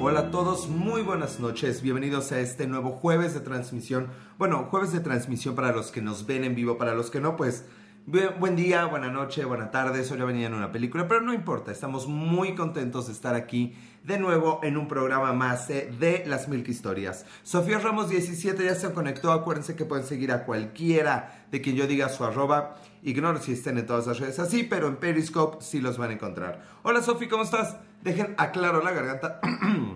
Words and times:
Hola 0.00 0.20
a 0.20 0.30
todos, 0.30 0.68
muy 0.68 1.02
buenas 1.02 1.40
noches, 1.40 1.82
bienvenidos 1.82 2.30
a 2.30 2.38
este 2.38 2.68
nuevo 2.68 2.92
jueves 2.92 3.34
de 3.34 3.40
transmisión. 3.40 4.06
Bueno, 4.38 4.68
jueves 4.70 4.92
de 4.92 5.00
transmisión 5.00 5.56
para 5.56 5.72
los 5.72 5.90
que 5.90 6.00
nos 6.00 6.24
ven 6.24 6.44
en 6.44 6.54
vivo, 6.54 6.78
para 6.78 6.94
los 6.94 7.10
que 7.10 7.20
no, 7.20 7.36
pues 7.36 7.64
buen 8.38 8.54
día, 8.54 8.84
buena 8.84 9.10
noche, 9.10 9.44
buena 9.44 9.72
tarde, 9.72 10.02
eso 10.02 10.14
ya 10.14 10.24
venía 10.24 10.46
en 10.46 10.54
una 10.54 10.70
película, 10.70 11.08
pero 11.08 11.20
no 11.20 11.34
importa, 11.34 11.72
estamos 11.72 12.06
muy 12.06 12.54
contentos 12.54 13.08
de 13.08 13.12
estar 13.12 13.34
aquí 13.34 13.74
de 14.04 14.20
nuevo 14.20 14.60
en 14.62 14.76
un 14.76 14.86
programa 14.86 15.32
más 15.32 15.66
de 15.66 16.22
las 16.26 16.46
Milk 16.46 16.68
Historias. 16.68 17.26
Sofía 17.42 17.80
Ramos 17.80 18.08
17 18.08 18.64
ya 18.64 18.76
se 18.76 18.92
conectó, 18.92 19.32
acuérdense 19.32 19.74
que 19.74 19.84
pueden 19.84 20.06
seguir 20.06 20.30
a 20.30 20.44
cualquiera 20.44 21.44
de 21.50 21.60
quien 21.60 21.74
yo 21.74 21.88
diga 21.88 22.08
su 22.08 22.24
arroba. 22.24 22.76
Ignoro 23.02 23.40
si 23.40 23.52
estén 23.52 23.78
en 23.78 23.86
todas 23.86 24.06
las 24.06 24.20
redes 24.20 24.38
así, 24.38 24.62
pero 24.62 24.86
en 24.86 24.96
Periscope 24.96 25.56
sí 25.60 25.80
los 25.80 25.98
van 25.98 26.10
a 26.10 26.14
encontrar. 26.14 26.62
Hola 26.84 27.02
Sofía, 27.02 27.28
¿cómo 27.28 27.42
estás? 27.42 27.76
Dejen 28.02 28.34
aclaro 28.38 28.82
la 28.82 28.92
garganta, 28.92 29.40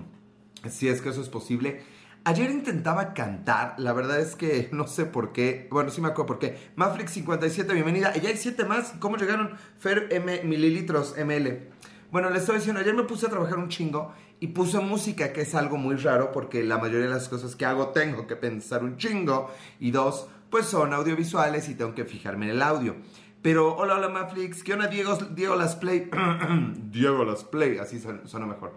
si 0.69 0.89
es 0.89 1.01
que 1.01 1.11
eso 1.11 1.23
es 1.23 1.29
posible. 1.29 1.83
Ayer 2.25 2.51
intentaba 2.51 3.15
cantar, 3.15 3.75
la 3.79 3.93
verdad 3.93 4.21
es 4.21 4.37
que 4.37 4.69
no 4.73 4.87
sé 4.87 5.07
por 5.07 5.33
qué, 5.33 5.69
bueno, 5.71 5.91
sí 5.91 6.01
me 6.01 6.09
acuerdo 6.09 6.27
por 6.27 6.39
qué. 6.39 6.59
Maflix57, 6.77 7.73
bienvenida. 7.73 8.13
Y 8.15 8.21
ya 8.21 8.29
hay 8.29 8.37
siete 8.37 8.65
más, 8.65 8.95
¿cómo 9.01 9.17
llegaron? 9.17 9.57
Fer 9.79 10.09
mililitros, 10.45 11.17
ML. 11.17 11.69
Bueno, 12.13 12.29
les 12.31 12.43
estoy 12.43 12.57
diciendo, 12.57 12.81
ayer 12.81 12.95
me 12.95 13.05
puse 13.05 13.27
a 13.27 13.31
trabajar 13.31 13.59
un 13.59 13.69
chingo 13.69 14.13
y 14.39 14.49
puse 14.49 14.79
música, 14.81 15.33
que 15.33 15.41
es 15.41 15.55
algo 15.55 15.79
muy 15.79 15.97
raro 15.97 16.31
porque 16.31 16.63
la 16.63 16.77
mayoría 16.77 17.07
de 17.07 17.15
las 17.15 17.29
cosas 17.29 17.57
que 17.57 17.65
hago 17.65 17.89
tengo 17.89 18.27
que 18.27 18.37
pensar 18.37 18.85
un 18.85 18.99
chingo. 18.99 19.51
Y 19.81 19.93
dos, 19.93 20.29
pues 20.51 20.67
son 20.67 20.93
audiovisuales 20.93 21.69
y 21.69 21.75
tengo 21.75 21.95
que 21.95 22.05
fijarme 22.05 22.45
en 22.47 22.51
el 22.53 22.63
audio. 22.63 22.97
Pero 23.43 23.77
hola, 23.77 23.97
hola 23.97 24.09
Maflix, 24.09 24.63
¿qué 24.63 24.73
onda 24.73 24.87
Diego, 24.87 25.17
Diego 25.17 25.57
Las 25.57 25.75
Play? 25.75 26.09
Diego 26.93 27.25
Las 27.25 27.43
Play, 27.43 27.79
así 27.79 28.01
suena 28.25 28.47
mejor. 28.47 28.73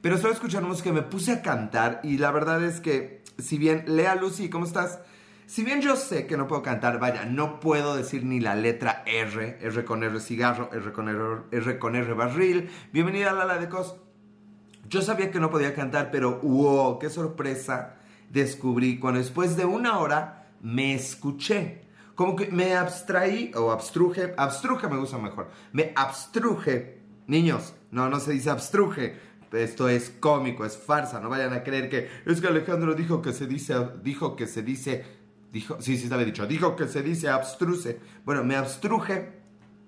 Pero 0.00 0.14
estaba 0.14 0.32
escuchando 0.32 0.68
música, 0.68 0.92
me 0.92 1.02
puse 1.02 1.32
a 1.32 1.42
cantar 1.42 2.00
y 2.04 2.18
la 2.18 2.30
verdad 2.30 2.62
es 2.62 2.80
que, 2.80 3.24
si 3.38 3.58
bien, 3.58 3.84
Lea 3.88 4.14
Lucy, 4.14 4.48
¿cómo 4.48 4.66
estás? 4.66 5.00
Si 5.46 5.64
bien 5.64 5.80
yo 5.80 5.96
sé 5.96 6.28
que 6.28 6.36
no 6.36 6.46
puedo 6.46 6.62
cantar, 6.62 7.00
vaya, 7.00 7.24
no 7.24 7.58
puedo 7.58 7.96
decir 7.96 8.24
ni 8.24 8.38
la 8.38 8.54
letra 8.54 9.02
R, 9.04 9.58
R 9.60 9.84
con 9.84 10.04
R 10.04 10.20
cigarro, 10.20 10.70
R 10.72 10.92
con 10.92 11.08
R, 11.08 11.42
R 11.50 11.78
con 11.80 11.96
R 11.96 12.14
barril. 12.14 12.70
Bienvenida 12.92 13.30
a 13.30 13.34
Lala 13.34 13.58
de 13.58 13.68
Cos. 13.68 13.96
Yo 14.88 15.02
sabía 15.02 15.32
que 15.32 15.40
no 15.40 15.50
podía 15.50 15.74
cantar, 15.74 16.12
pero 16.12 16.38
wow, 16.40 17.00
qué 17.00 17.10
sorpresa 17.10 17.96
descubrí 18.30 19.00
cuando 19.00 19.18
después 19.18 19.56
de 19.56 19.64
una 19.64 19.98
hora 19.98 20.46
me 20.62 20.94
escuché. 20.94 21.83
Como 22.14 22.36
que 22.36 22.46
me 22.48 22.74
abstraí 22.74 23.52
o 23.56 23.70
abstruje, 23.70 24.34
abstruje 24.36 24.88
me 24.88 24.98
gusta 24.98 25.18
mejor. 25.18 25.50
Me 25.72 25.92
abstruje. 25.96 27.02
Niños, 27.26 27.74
no, 27.90 28.08
no 28.08 28.20
se 28.20 28.32
dice 28.32 28.50
abstruje 28.50 29.18
esto 29.54 29.88
es 29.88 30.10
cómico, 30.20 30.64
es 30.64 30.76
farsa, 30.76 31.20
no 31.20 31.28
vayan 31.28 31.52
a 31.52 31.62
creer 31.62 31.88
que 31.88 32.08
es 32.24 32.40
que 32.40 32.46
Alejandro 32.46 32.94
dijo 32.94 33.22
que 33.22 33.32
se 33.32 33.46
dice, 33.46 33.74
dijo 34.02 34.36
que 34.36 34.46
se 34.46 34.62
dice, 34.62 35.04
dijo, 35.52 35.80
sí, 35.80 35.96
sí 35.96 36.04
estaba 36.04 36.24
dicho, 36.24 36.46
dijo 36.46 36.76
que 36.76 36.88
se 36.88 37.02
dice 37.02 37.28
abstruse. 37.28 38.00
Bueno, 38.24 38.44
me 38.44 38.56
abstruje, 38.56 39.32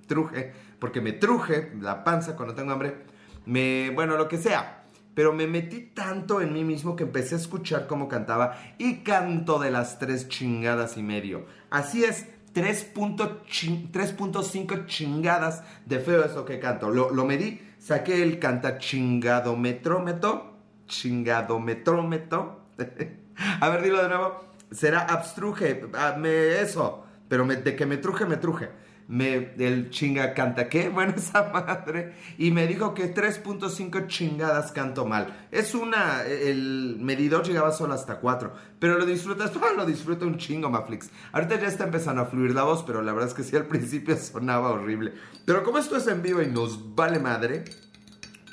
truje, 0.06 0.52
porque 0.78 1.00
me 1.00 1.12
truje 1.12 1.72
la 1.80 2.04
panza 2.04 2.36
cuando 2.36 2.54
tengo 2.54 2.72
hambre, 2.72 3.04
me, 3.44 3.91
bueno, 3.91 4.16
lo 4.16 4.28
que 4.28 4.38
sea. 4.38 4.84
Pero 5.14 5.32
me 5.32 5.47
metí 5.47 5.80
tanto 5.94 6.42
en 6.42 6.52
mí 6.52 6.62
mismo 6.62 6.94
que 6.94 7.04
empecé 7.04 7.36
a 7.36 7.38
escuchar 7.38 7.86
cómo 7.86 8.06
cantaba 8.06 8.58
y 8.77 8.97
canto 8.98 9.58
de 9.58 9.70
las 9.70 9.98
tres 9.98 10.28
chingadas 10.28 10.98
y 10.98 11.02
medio. 11.02 11.47
Así 11.77 12.05
es, 12.05 12.27
3.5 12.55 14.86
chingadas 14.86 15.62
de 15.84 16.00
feo 16.00 16.24
es 16.24 16.34
lo 16.34 16.46
que 16.46 16.58
canto. 16.58 16.88
Lo, 16.88 17.10
lo 17.10 17.27
medí 17.27 17.60
saqué 17.78 18.22
el 18.22 18.38
canta 18.38 18.78
chingadometrómetro, 18.78 20.56
chingadometrómetro. 20.86 22.62
A 23.60 23.69
ver, 23.69 23.82
dilo 23.82 24.02
de 24.02 24.08
nuevo. 24.08 24.42
Será 24.70 25.00
abstruje, 25.00 25.82
ah, 25.92 26.16
eso, 26.25 27.04
pero 27.28 27.44
de 27.44 27.76
que 27.76 27.84
me 27.84 27.98
truje, 27.98 28.25
me 28.25 28.38
truje. 28.38 28.70
Me, 29.09 29.55
el 29.59 29.91
chinga 29.91 30.34
canta 30.34 30.69
qué, 30.69 30.89
bueno, 30.91 31.15
esa 31.17 31.50
madre. 31.53 32.15
Y 32.39 32.50
me 32.50 32.67
dijo 32.67 32.94
que 32.94 33.15
3.5 33.15 34.06
chingadas 34.09 34.72
canto 34.72 35.05
mal. 35.05 35.47
Es 35.50 35.75
una, 35.75 36.25
el 36.25 36.97
medidor 37.00 37.47
llegaba 37.47 37.72
solo 37.72 37.95
hasta 37.95 38.21
4. 38.21 38.53
Pero 38.78 38.99
lo 38.99 39.06
disfrutas, 39.06 39.53
lo 39.77 39.87
disfruto 39.87 40.27
un 40.27 40.39
chingo, 40.39 40.71
Maflix. 40.71 41.11
Ahorita 41.33 41.61
ya 41.61 41.69
está 41.69 41.84
empezando 41.84 42.22
a 42.22 42.27
fluir 42.27 42.55
la 42.55 42.65
voz, 42.65 42.83
pero 42.84 43.03
la 43.03 43.12
verdad 43.12 43.28
es 43.28 43.34
que 43.34 43.43
sí, 43.43 43.56
al 43.56 43.66
principio 43.66 44.16
sonaba 44.19 44.71
horrible. 44.71 45.12
Pero 45.45 45.62
como 45.62 45.78
esto 45.78 45.97
es 45.97 46.06
en 46.06 46.22
vivo 46.22 46.43
y 46.43 46.49
nos 46.49 46.95
vale 46.95 47.19
madre, 47.19 47.65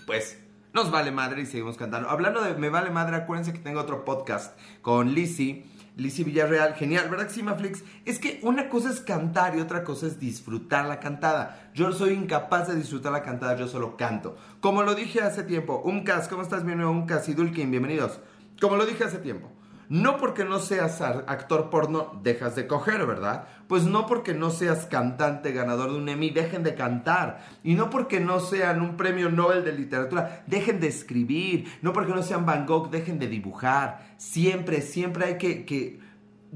pues 0.05 0.37
nos 0.73 0.89
vale 0.89 1.11
madre 1.11 1.43
y 1.43 1.45
seguimos 1.45 1.77
cantando. 1.77 2.09
Hablando 2.09 2.41
de 2.41 2.55
me 2.55 2.69
vale 2.69 2.89
madre, 2.89 3.15
acuérdense 3.15 3.53
que 3.53 3.59
tengo 3.59 3.79
otro 3.79 4.03
podcast 4.03 4.57
con 4.81 5.13
Lizzie. 5.13 5.65
Lizzie 5.95 6.23
Villarreal, 6.23 6.73
genial, 6.73 7.07
¿verdad 7.07 7.29
que? 7.29 7.83
Es 8.05 8.17
que 8.17 8.39
una 8.41 8.67
cosa 8.67 8.89
es 8.89 8.99
cantar 8.99 9.55
y 9.55 9.61
otra 9.61 9.83
cosa 9.83 10.07
es 10.07 10.19
disfrutar 10.19 10.85
la 10.87 10.99
cantada. 10.99 11.69
Yo 11.75 11.91
soy 11.91 12.13
incapaz 12.13 12.67
de 12.67 12.75
disfrutar 12.75 13.11
la 13.11 13.21
cantada, 13.21 13.55
yo 13.55 13.67
solo 13.67 13.95
canto. 13.95 14.35
Como 14.59 14.81
lo 14.81 14.95
dije 14.95 15.21
hace 15.21 15.43
tiempo, 15.43 15.83
Umcas, 15.85 16.27
¿cómo 16.27 16.41
estás, 16.41 16.63
mi 16.63 16.73
nuevo 16.73 16.91
Umcas 16.91 17.29
y 17.29 17.35
Dulkin? 17.35 17.69
Bienvenidos. 17.69 18.19
Como 18.59 18.75
lo 18.75 18.87
dije 18.87 19.03
hace 19.03 19.19
tiempo, 19.19 19.51
no 19.93 20.17
porque 20.17 20.43
no 20.43 20.57
seas 20.57 21.01
actor 21.01 21.69
porno 21.69 22.19
dejas 22.23 22.55
de 22.55 22.65
coger, 22.65 23.05
¿verdad? 23.05 23.45
Pues 23.67 23.83
no 23.83 24.07
porque 24.07 24.33
no 24.33 24.49
seas 24.49 24.87
cantante 24.87 25.51
ganador 25.51 25.91
de 25.91 25.97
un 25.97 26.09
Emmy 26.09 26.31
dejen 26.31 26.63
de 26.63 26.73
cantar. 26.73 27.45
Y 27.63 27.75
no 27.75 27.91
porque 27.91 28.19
no 28.19 28.39
sean 28.39 28.81
un 28.81 28.97
premio 28.97 29.29
Nobel 29.29 29.63
de 29.63 29.71
literatura 29.71 30.43
dejen 30.47 30.79
de 30.79 30.87
escribir. 30.87 31.71
No 31.83 31.93
porque 31.93 32.11
no 32.11 32.23
sean 32.23 32.43
Van 32.43 32.65
Gogh 32.65 32.89
dejen 32.89 33.19
de 33.19 33.27
dibujar. 33.27 34.15
Siempre, 34.17 34.81
siempre 34.81 35.25
hay 35.25 35.37
que, 35.37 35.99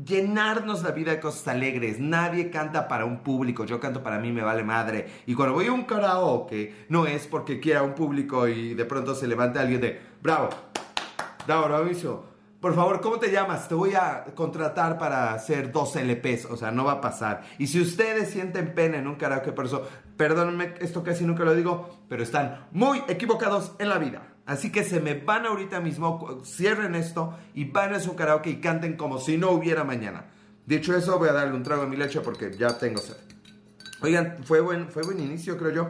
llenarnos 0.03 0.81
la 0.81 0.89
vida 0.89 1.11
de 1.11 1.19
cosas 1.19 1.47
alegres. 1.49 1.99
Nadie 1.99 2.49
canta 2.49 2.87
para 2.87 3.05
un 3.05 3.19
público, 3.19 3.65
yo 3.65 3.79
canto 3.79 4.01
para 4.01 4.17
mí, 4.17 4.31
me 4.31 4.41
vale 4.41 4.63
madre. 4.63 5.09
Y 5.27 5.35
cuando 5.35 5.53
voy 5.53 5.67
a 5.67 5.73
un 5.73 5.83
karaoke, 5.83 6.87
no 6.89 7.05
es 7.05 7.27
porque 7.27 7.59
quiera 7.59 7.83
un 7.83 7.93
público 7.93 8.47
y 8.47 8.73
de 8.73 8.85
pronto 8.85 9.13
se 9.13 9.27
levante 9.27 9.59
alguien 9.59 9.81
de, 9.81 10.01
bravo, 10.23 10.49
bravo, 11.45 11.67
bravo, 11.67 12.26
por 12.59 12.73
favor, 12.73 13.01
¿cómo 13.01 13.19
te 13.19 13.31
llamas? 13.31 13.67
Te 13.67 13.75
voy 13.75 13.93
a 13.93 14.25
contratar 14.33 14.97
para 14.97 15.33
hacer 15.33 15.71
dos 15.71 15.95
LPs, 15.95 16.45
o 16.45 16.57
sea, 16.57 16.71
no 16.71 16.85
va 16.85 16.93
a 16.93 17.01
pasar. 17.01 17.43
Y 17.59 17.67
si 17.67 17.79
ustedes 17.79 18.29
sienten 18.29 18.73
pena 18.73 18.97
en 18.97 19.07
un 19.07 19.15
karaoke, 19.15 19.51
por 19.51 19.65
eso, 19.65 19.87
perdónenme, 20.17 20.73
esto 20.79 21.03
casi 21.03 21.23
nunca 21.23 21.43
lo 21.43 21.53
digo, 21.53 22.03
pero 22.09 22.23
están 22.23 22.67
muy 22.71 23.03
equivocados 23.07 23.73
en 23.77 23.89
la 23.89 23.99
vida. 23.99 24.33
Así 24.47 24.71
que 24.71 24.83
se 24.83 24.99
me 24.99 25.13
van 25.13 25.45
ahorita 25.45 25.81
mismo, 25.81 26.41
cierren 26.43 26.95
esto 26.95 27.37
y 27.53 27.65
van 27.65 27.93
a 27.93 27.99
su 27.99 28.15
karaoke 28.15 28.49
y 28.49 28.61
canten 28.61 28.97
como 28.97 29.19
si 29.19 29.37
no 29.37 29.51
hubiera 29.51 29.83
mañana. 29.83 30.25
Dicho 30.65 30.95
eso, 30.95 31.19
voy 31.19 31.29
a 31.29 31.33
darle 31.33 31.53
un 31.53 31.63
trago 31.63 31.83
a 31.83 31.87
mi 31.87 31.95
leche 31.95 32.21
porque 32.21 32.51
ya 32.57 32.77
tengo 32.77 33.01
sed. 33.01 33.17
Oigan, 34.01 34.37
fue 34.43 34.61
buen, 34.61 34.89
fue 34.89 35.03
buen 35.03 35.19
inicio, 35.19 35.57
creo 35.57 35.71
yo. 35.71 35.89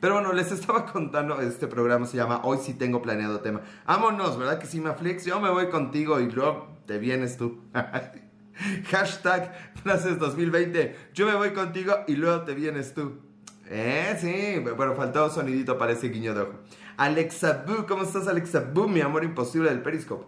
Pero 0.00 0.14
bueno, 0.14 0.32
les 0.32 0.50
estaba 0.50 0.86
contando, 0.86 1.40
este 1.40 1.66
programa 1.66 2.06
se 2.06 2.16
llama 2.16 2.40
Hoy 2.44 2.58
sí 2.62 2.74
tengo 2.74 3.02
planeado 3.02 3.40
tema. 3.40 3.60
Vámonos, 3.86 4.38
¿verdad 4.38 4.58
que 4.58 4.66
sí, 4.66 4.80
Maflix? 4.80 5.26
Yo 5.26 5.40
me 5.40 5.50
voy 5.50 5.68
contigo 5.68 6.20
y 6.20 6.30
luego 6.30 6.68
te 6.86 6.98
vienes 6.98 7.36
tú. 7.36 7.60
Hashtag 8.90 9.74
frases 9.82 10.18
2020. 10.18 10.96
Yo 11.12 11.26
me 11.26 11.34
voy 11.34 11.50
contigo 11.50 11.94
y 12.06 12.16
luego 12.16 12.42
te 12.42 12.54
vienes 12.54 12.94
tú. 12.94 13.20
Eh, 13.68 14.16
sí. 14.18 14.58
Bueno, 14.74 14.94
faltó 14.94 15.28
sonidito 15.30 15.76
para 15.76 15.92
ese 15.92 16.08
guiño 16.08 16.34
de 16.34 16.40
ojo. 16.42 16.54
Alexa 16.96 17.64
Boo, 17.66 17.86
¿cómo 17.86 18.02
estás, 18.02 18.26
Alexa 18.26 18.60
Boo? 18.72 18.88
Mi 18.88 19.00
amor 19.00 19.22
imposible 19.24 19.70
del 19.70 19.82
Periscope. 19.82 20.26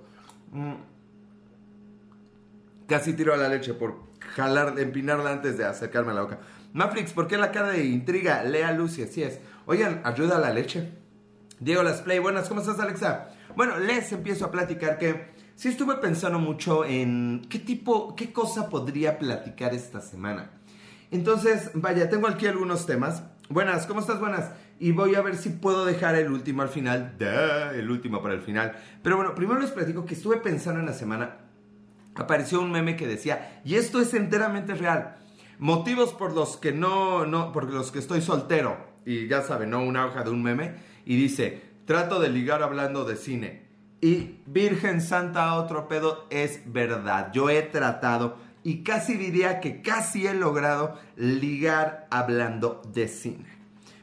Mm. 0.53 0.75
Casi 2.87 3.15
tiro 3.15 3.33
a 3.33 3.37
la 3.39 3.49
leche 3.49 3.75
por 3.75 4.13
jalar, 4.37 4.79
empinarla 4.79 5.33
antes 5.33 5.57
de 5.57 5.65
acercarme 5.65 6.13
a 6.13 6.15
la 6.15 6.23
boca. 6.23 6.39
Maflix, 6.73 7.13
¿por 7.13 7.27
qué 7.27 7.37
la 7.37 7.53
cara 7.53 7.69
de 7.69 7.85
intriga? 7.85 8.43
Lea 8.45 8.73
Lucy, 8.73 9.03
así 9.03 9.23
es. 9.23 9.41
Oigan, 9.67 10.01
ayuda 10.05 10.37
a 10.37 10.41
la 10.41 10.51
leche. 10.53 10.91
Diego 11.61 11.85
Las 11.85 12.03
Play, 12.03 12.19
buenas, 12.19 12.49
¿cómo 12.49 12.61
estás, 12.61 12.81
Alexa? 12.81 13.29
Bueno, 13.55 13.79
les 13.79 14.11
empiezo 14.11 14.47
a 14.47 14.51
platicar 14.51 14.99
que 14.99 15.29
sí 15.55 15.69
estuve 15.69 15.95
pensando 15.97 16.41
mucho 16.41 16.85
en 16.85 17.47
qué 17.49 17.61
tipo, 17.61 18.17
qué 18.17 18.33
cosa 18.33 18.69
podría 18.69 19.21
platicar 19.21 19.73
esta 19.73 20.01
semana. 20.01 20.51
Entonces, 21.13 21.71
vaya, 21.75 22.11
tengo 22.11 22.27
aquí 22.27 22.49
algunos 22.49 22.87
temas. 22.87 23.23
Buenas, 23.49 23.87
¿cómo 23.87 24.01
estás? 24.01 24.19
Buenas. 24.19 24.51
Y 24.81 24.91
voy 24.91 25.15
a 25.15 25.23
ver 25.23 25.37
si 25.37 25.51
puedo 25.51 25.85
dejar 25.85 26.17
el 26.17 26.33
último 26.33 26.63
al 26.63 26.69
final. 26.69 27.15
el 27.21 27.89
último 27.89 28.21
para 28.21 28.35
el 28.35 28.41
final. 28.41 28.75
Pero 29.05 29.15
bueno, 29.15 29.37
primero 29.37 29.61
les 29.61 29.71
platico 29.71 30.05
que 30.05 30.15
estuve 30.15 30.39
pensando 30.39 30.81
en 30.81 30.87
la 30.87 30.93
semana. 30.93 31.37
Apareció 32.17 32.61
un 32.61 32.73
meme 32.73 32.97
que 32.97 33.07
decía, 33.07 33.61
y 33.65 33.77
esto 33.77 34.01
es 34.01 34.13
enteramente 34.15 34.75
real. 34.75 35.19
Motivos 35.61 36.13
por 36.15 36.33
los 36.33 36.57
que 36.57 36.73
no, 36.73 37.27
no, 37.27 37.53
por 37.53 37.73
los 37.73 37.93
que 37.93 38.01
estoy 38.01 38.23
soltero. 38.23 38.92
Y 39.05 39.27
ya 39.29 39.43
saben, 39.43 39.71
¿no? 39.71 39.83
Una 39.83 40.07
hoja 40.07 40.23
de 40.23 40.31
un 40.31 40.43
meme. 40.43 40.75
Y 41.05 41.17
dice, 41.17 41.63
trato 41.85 42.21
de 42.21 42.29
ligar 42.29 42.63
hablando 42.63 43.05
de 43.05 43.17
cine. 43.17 43.63
Y 44.01 44.41
Virgen 44.47 45.01
Santa, 45.01 45.55
otro 45.55 45.89
pedo, 45.89 46.27
es 46.31 46.61
verdad. 46.67 47.33
Yo 47.33 47.51
he 47.51 47.63
tratado 47.63 48.37
y 48.65 48.83
casi 48.83 49.17
diría 49.17 49.61
que 49.61 49.83
casi 49.83 50.27
he 50.27 50.35
logrado 50.35 50.99
ligar 51.17 52.07
hablando 52.11 52.83
de 52.93 53.09
cine. 53.09 53.47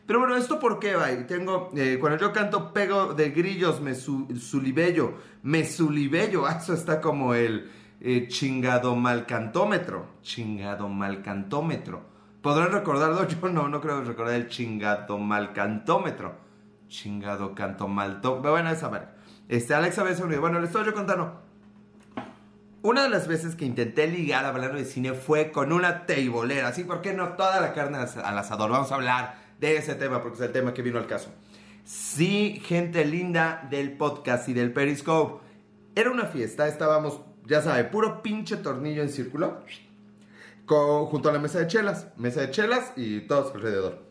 Pero 0.05 0.19
bueno, 0.19 0.35
¿esto 0.37 0.59
por 0.59 0.79
qué 0.79 0.95
va? 0.95 1.07
Tengo, 1.27 1.69
eh, 1.75 1.97
cuando 1.99 2.17
yo 2.17 2.33
canto 2.33 2.73
pego 2.73 3.13
de 3.13 3.29
grillos, 3.29 3.79
me 3.79 3.93
su, 3.93 4.27
sulibello, 4.39 5.13
me 5.43 5.65
sulibello, 5.65 6.45
ah, 6.47 6.57
eso 6.61 6.73
está 6.73 6.99
como 6.99 7.33
el 7.33 7.69
eh, 8.01 8.27
chingado 8.27 8.95
malcantómetro, 8.95 10.07
chingado 10.21 10.89
malcantómetro. 10.89 12.08
¿Podrán 12.41 12.71
recordarlo? 12.71 13.27
Yo 13.27 13.49
no, 13.49 13.67
no 13.67 13.81
creo 13.81 14.03
recordar 14.03 14.35
el 14.35 14.47
chingado 14.47 15.17
malcantómetro. 15.17 16.35
Chingado 16.87 17.53
canto 17.53 17.87
malto. 17.87 18.41
Bueno, 18.41 18.69
esa 18.69 18.89
ver. 18.89 19.09
Este, 19.47 19.73
Alexa 19.73 20.03
veces 20.03 20.39
Bueno, 20.39 20.59
le 20.59 20.67
estoy 20.67 20.85
yo 20.85 20.93
contando. 20.93 21.41
Una 22.81 23.03
de 23.03 23.09
las 23.09 23.27
veces 23.27 23.55
que 23.55 23.65
intenté 23.65 24.07
ligar 24.07 24.45
hablando 24.45 24.77
de 24.77 24.85
cine 24.85 25.13
fue 25.13 25.51
con 25.51 25.71
una 25.71 26.05
teibolera. 26.05 26.69
Así, 26.69 26.83
¿por 26.83 27.01
qué 27.01 27.13
no 27.13 27.29
toda 27.33 27.59
la 27.59 27.73
carne 27.73 27.97
al 27.97 28.37
asador? 28.37 28.71
Vamos 28.71 28.91
a 28.91 28.95
hablar 28.95 29.35
de 29.59 29.77
ese 29.77 29.95
tema 29.95 30.21
porque 30.21 30.37
es 30.37 30.43
el 30.43 30.51
tema 30.51 30.73
que 30.73 30.81
vino 30.81 30.97
al 30.97 31.05
caso. 31.05 31.29
Sí, 31.83 32.61
gente 32.63 33.03
linda 33.05 33.67
del 33.69 33.97
podcast 33.97 34.47
y 34.47 34.53
del 34.53 34.71
Periscope. 34.71 35.43
Era 35.95 36.11
una 36.11 36.25
fiesta, 36.25 36.67
estábamos, 36.67 37.19
ya 37.45 37.61
sabe, 37.61 37.83
puro 37.83 38.21
pinche 38.21 38.57
tornillo 38.57 39.01
en 39.01 39.09
círculo. 39.09 39.63
Junto 40.69 41.29
a 41.29 41.33
la 41.33 41.39
mesa 41.39 41.59
de 41.59 41.67
chelas. 41.67 42.07
Mesa 42.17 42.41
de 42.41 42.51
chelas 42.51 42.93
y 42.95 43.21
todos 43.21 43.53
alrededor. 43.55 44.07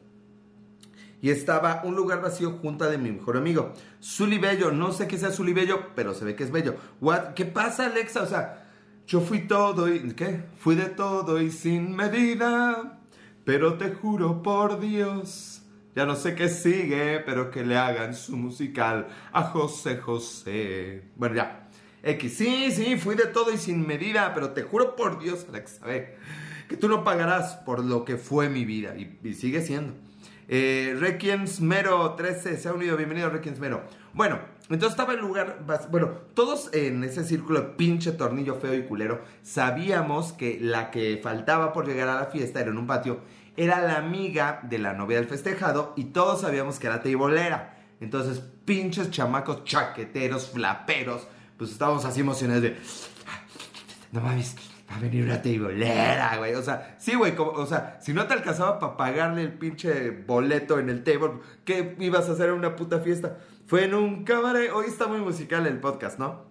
Y 1.21 1.31
estaba 1.31 1.83
un 1.85 1.97
lugar 1.97 2.23
vacío 2.23 2.59
junto 2.63 2.89
de 2.89 2.99
mi 2.99 3.11
mejor 3.11 3.37
amigo. 3.37 3.73
Zully 4.03 4.39
Bello, 4.39 4.71
no 4.71 4.93
sé 4.93 5.09
qué 5.09 5.19
sea 5.19 5.31
Zully 5.31 5.53
Bello, 5.53 5.89
pero 5.97 6.15
se 6.15 6.25
ve 6.25 6.37
que 6.37 6.45
es 6.45 6.53
bello. 6.53 6.77
¿Qué 7.35 7.45
pasa, 7.45 7.87
Alexa? 7.87 8.23
O 8.23 8.27
sea, 8.27 8.69
yo 9.07 9.21
fui 9.21 9.49
todo 9.49 9.93
y... 9.93 10.13
¿Qué? 10.13 10.45
Fui 10.59 10.77
de 10.77 10.87
todo 10.87 11.41
y 11.41 11.51
sin 11.51 11.97
medida. 11.97 13.01
Pero 13.45 13.79
te 13.79 13.95
juro 13.95 14.43
por 14.43 14.79
Dios, 14.79 15.63
ya 15.97 16.05
no 16.05 16.17
sé 16.17 16.35
qué 16.35 16.51
sigue, 16.51 17.19
pero 17.21 17.51
que 17.51 17.65
le 17.65 17.79
hagan 17.79 18.15
su 18.15 18.37
musical 18.37 19.09
a 19.33 19.43
José 19.45 19.97
José. 19.97 21.05
Bueno, 21.17 21.37
ya. 21.37 21.69
X, 22.03 22.37
sí, 22.37 22.71
sí, 22.71 22.97
fui 22.99 23.17
de 23.17 23.25
todo 23.25 23.51
y 23.51 23.57
sin 23.57 23.87
medida, 23.87 24.35
pero 24.35 24.51
te 24.51 24.63
juro 24.63 24.95
por 24.97 25.19
Dios, 25.19 25.47
Alex, 25.49 25.81
que 26.69 26.77
tú 26.77 26.89
no 26.89 27.03
pagarás 27.03 27.57
por 27.57 27.85
lo 27.85 28.05
que 28.05 28.17
fue 28.17 28.49
mi 28.49 28.65
vida 28.65 28.95
y, 28.97 29.35
sigue 29.35 29.63
siendo. 29.63 29.95
Eh, 30.49 30.97
Requiem 30.99 31.47
Smero 31.47 32.15
13 32.15 32.57
se 32.57 32.69
ha 32.69 32.73
unido, 32.73 32.97
bienvenido 32.97 33.31
Requiem 33.31 33.57
Smero. 33.57 33.83
Bueno, 34.13 34.39
entonces 34.71 34.91
estaba 34.91 35.15
el 35.15 35.21
lugar, 35.21 35.65
bueno, 35.91 36.09
todos 36.35 36.71
en 36.75 37.05
ese 37.05 37.25
círculo 37.25 37.61
de 37.61 37.67
pinche 37.69 38.13
tornillo 38.13 38.55
feo 38.57 38.75
y 38.75 38.83
culero 38.85 39.23
sabíamos 39.43 40.33
que 40.33 40.59
la 40.61 40.91
que 40.91 41.21
faltaba 41.23 41.73
por 41.73 41.87
llegar 41.87 42.09
a 42.09 42.21
la 42.21 42.27
fiesta 42.27 42.61
era 42.61 42.71
en 42.71 42.79
un 42.79 42.87
patio 42.87 43.21
era 43.59 43.81
la 43.81 43.97
amiga 43.97 44.61
de 44.63 44.79
la 44.79 44.93
novia 44.93 45.17
del 45.17 45.27
festejado 45.27 45.93
y 45.97 46.05
todos 46.05 46.43
sabíamos 46.43 46.79
que 46.79 46.87
era 46.87 47.03
teibolera. 47.03 47.77
Entonces, 48.01 48.41
pinches 48.65 49.11
chamacos 49.11 49.65
chaqueteros, 49.65 50.51
flaperos, 50.51 51.27
pues 51.57 51.73
estábamos 51.73 52.05
así 52.05 52.21
emocionados 52.21 52.63
de... 52.63 52.77
No 54.13 54.21
mames, 54.21 54.55
va 54.91 54.97
a 54.97 55.01
venir 55.01 55.25
una 55.25 55.43
teibolera, 55.43 56.37
güey. 56.39 56.55
O 56.55 56.63
sea, 56.63 56.97
sí, 56.99 57.15
güey, 57.15 57.35
o 57.37 57.67
sea, 57.67 57.99
si 58.01 58.13
no 58.13 58.27
te 58.27 58.35
alcanzaba 58.35 58.79
para 58.79 58.97
pagarle 58.97 59.43
el 59.43 59.53
pinche 59.53 60.11
boleto 60.11 60.79
en 60.79 60.89
el 60.89 61.05
table, 61.05 61.41
¿qué 61.65 61.97
ibas 61.99 62.29
a 62.29 62.33
hacer 62.33 62.49
en 62.49 62.55
una 62.55 62.77
puta 62.77 63.01
fiesta? 63.01 63.39
Fue 63.67 63.85
en 63.85 63.95
un 63.95 64.25
cabaret. 64.25 64.71
Hoy 64.73 64.87
está 64.87 65.07
muy 65.07 65.21
musical 65.21 65.67
el 65.67 65.79
podcast, 65.79 66.19
¿no? 66.19 66.47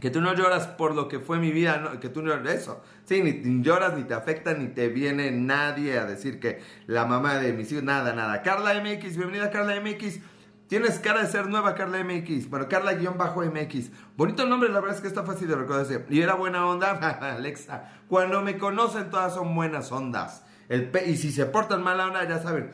Que 0.00 0.10
tú 0.10 0.20
no 0.20 0.32
lloras 0.34 0.68
por 0.68 0.94
lo 0.94 1.08
que 1.08 1.18
fue 1.18 1.38
mi 1.38 1.50
vida, 1.50 1.98
que 2.00 2.08
tú 2.08 2.22
no 2.22 2.32
eso. 2.48 2.82
Sí, 3.04 3.20
ni, 3.22 3.62
lloras, 3.62 3.96
ni 3.96 4.04
te 4.04 4.14
afecta, 4.14 4.54
ni 4.54 4.68
te 4.68 4.88
viene 4.88 5.32
nadie 5.32 5.98
a 5.98 6.04
decir 6.04 6.38
que 6.38 6.60
la 6.86 7.04
mamá 7.04 7.38
de 7.38 7.52
mis 7.52 7.72
hijos, 7.72 7.82
nada, 7.82 8.12
nada. 8.12 8.42
Carla 8.42 8.80
MX, 8.80 9.16
bienvenida 9.16 9.50
Carla 9.50 9.80
MX. 9.80 10.20
Tienes 10.68 10.98
cara 10.98 11.22
de 11.22 11.28
ser 11.28 11.46
nueva 11.46 11.74
Carla 11.74 12.04
MX. 12.04 12.50
Bueno, 12.50 12.68
Carla-MX. 12.68 13.90
Bonito 14.18 14.46
nombre, 14.46 14.68
la 14.68 14.80
verdad 14.80 14.96
es 14.96 15.00
que 15.00 15.08
está 15.08 15.24
fácil 15.24 15.48
de 15.48 15.56
recordarse. 15.56 16.04
Y 16.10 16.20
era 16.20 16.34
buena 16.34 16.66
onda, 16.66 16.90
Alexa. 17.36 17.90
Cuando 18.06 18.42
me 18.42 18.58
conocen 18.58 19.08
todas 19.08 19.32
son 19.34 19.54
buenas 19.54 19.90
ondas. 19.90 20.44
El 20.68 20.90
y 21.06 21.16
si 21.16 21.32
se 21.32 21.46
portan 21.46 21.82
mala 21.82 22.06
onda, 22.06 22.28
ya 22.28 22.42
saben. 22.42 22.70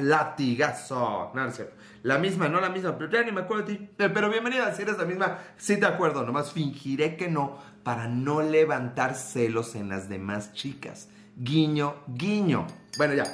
Latigazo. 0.00 1.32
No, 1.34 1.46
no 1.46 1.52
la 2.04 2.16
misma, 2.16 2.48
no 2.48 2.60
la 2.60 2.70
misma, 2.70 2.96
pero 2.96 3.10
ya 3.10 3.22
ni 3.22 3.32
me 3.32 3.42
acuerdo 3.42 3.66
de 3.66 3.76
ti. 3.76 3.88
Eh, 3.98 4.08
pero 4.08 4.30
bienvenida, 4.30 4.72
si 4.74 4.82
eres 4.82 4.96
la 4.96 5.04
misma, 5.04 5.38
sí 5.58 5.78
te 5.78 5.84
acuerdo, 5.84 6.24
nomás 6.24 6.52
fingiré 6.52 7.16
que 7.16 7.28
no 7.28 7.58
para 7.82 8.06
no 8.06 8.40
levantar 8.40 9.14
celos 9.14 9.74
en 9.74 9.90
las 9.90 10.08
demás 10.08 10.54
chicas. 10.54 11.08
Guiño, 11.36 11.96
guiño. 12.06 12.66
Bueno, 12.96 13.14
ya. 13.14 13.24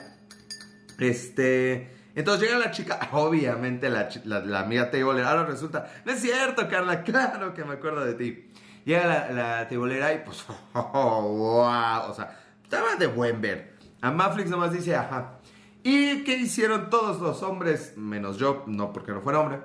Este... 0.98 1.93
Entonces 2.14 2.48
llega 2.48 2.58
la 2.58 2.70
chica, 2.70 3.08
obviamente 3.12 3.90
la, 3.90 4.08
la, 4.24 4.60
amiga 4.60 4.90
teibolera, 4.90 5.30
ahora 5.30 5.46
resulta, 5.46 5.90
no 6.04 6.12
es 6.12 6.20
cierto, 6.20 6.68
Carla, 6.68 7.02
claro 7.02 7.54
que 7.54 7.64
me 7.64 7.74
acuerdo 7.74 8.04
de 8.04 8.14
ti. 8.14 8.50
Llega 8.84 9.06
la, 9.06 9.30
la 9.32 9.68
teibolera 9.68 10.12
y 10.12 10.18
pues, 10.18 10.44
oh, 10.74 11.22
wow, 11.22 12.10
o 12.10 12.14
sea, 12.14 12.38
estaba 12.62 12.96
de 12.96 13.06
buen 13.06 13.40
ver. 13.40 13.74
A 14.00 14.10
Maflix 14.10 14.50
nomás 14.50 14.72
dice, 14.72 14.94
ajá, 14.94 15.38
¿Y 15.86 16.24
qué 16.24 16.38
hicieron 16.38 16.88
todos 16.88 17.20
los 17.20 17.42
hombres, 17.42 17.92
menos 17.98 18.38
yo, 18.38 18.64
no 18.66 18.90
porque 18.94 19.12
no 19.12 19.20
fuera 19.20 19.40
hombre, 19.40 19.60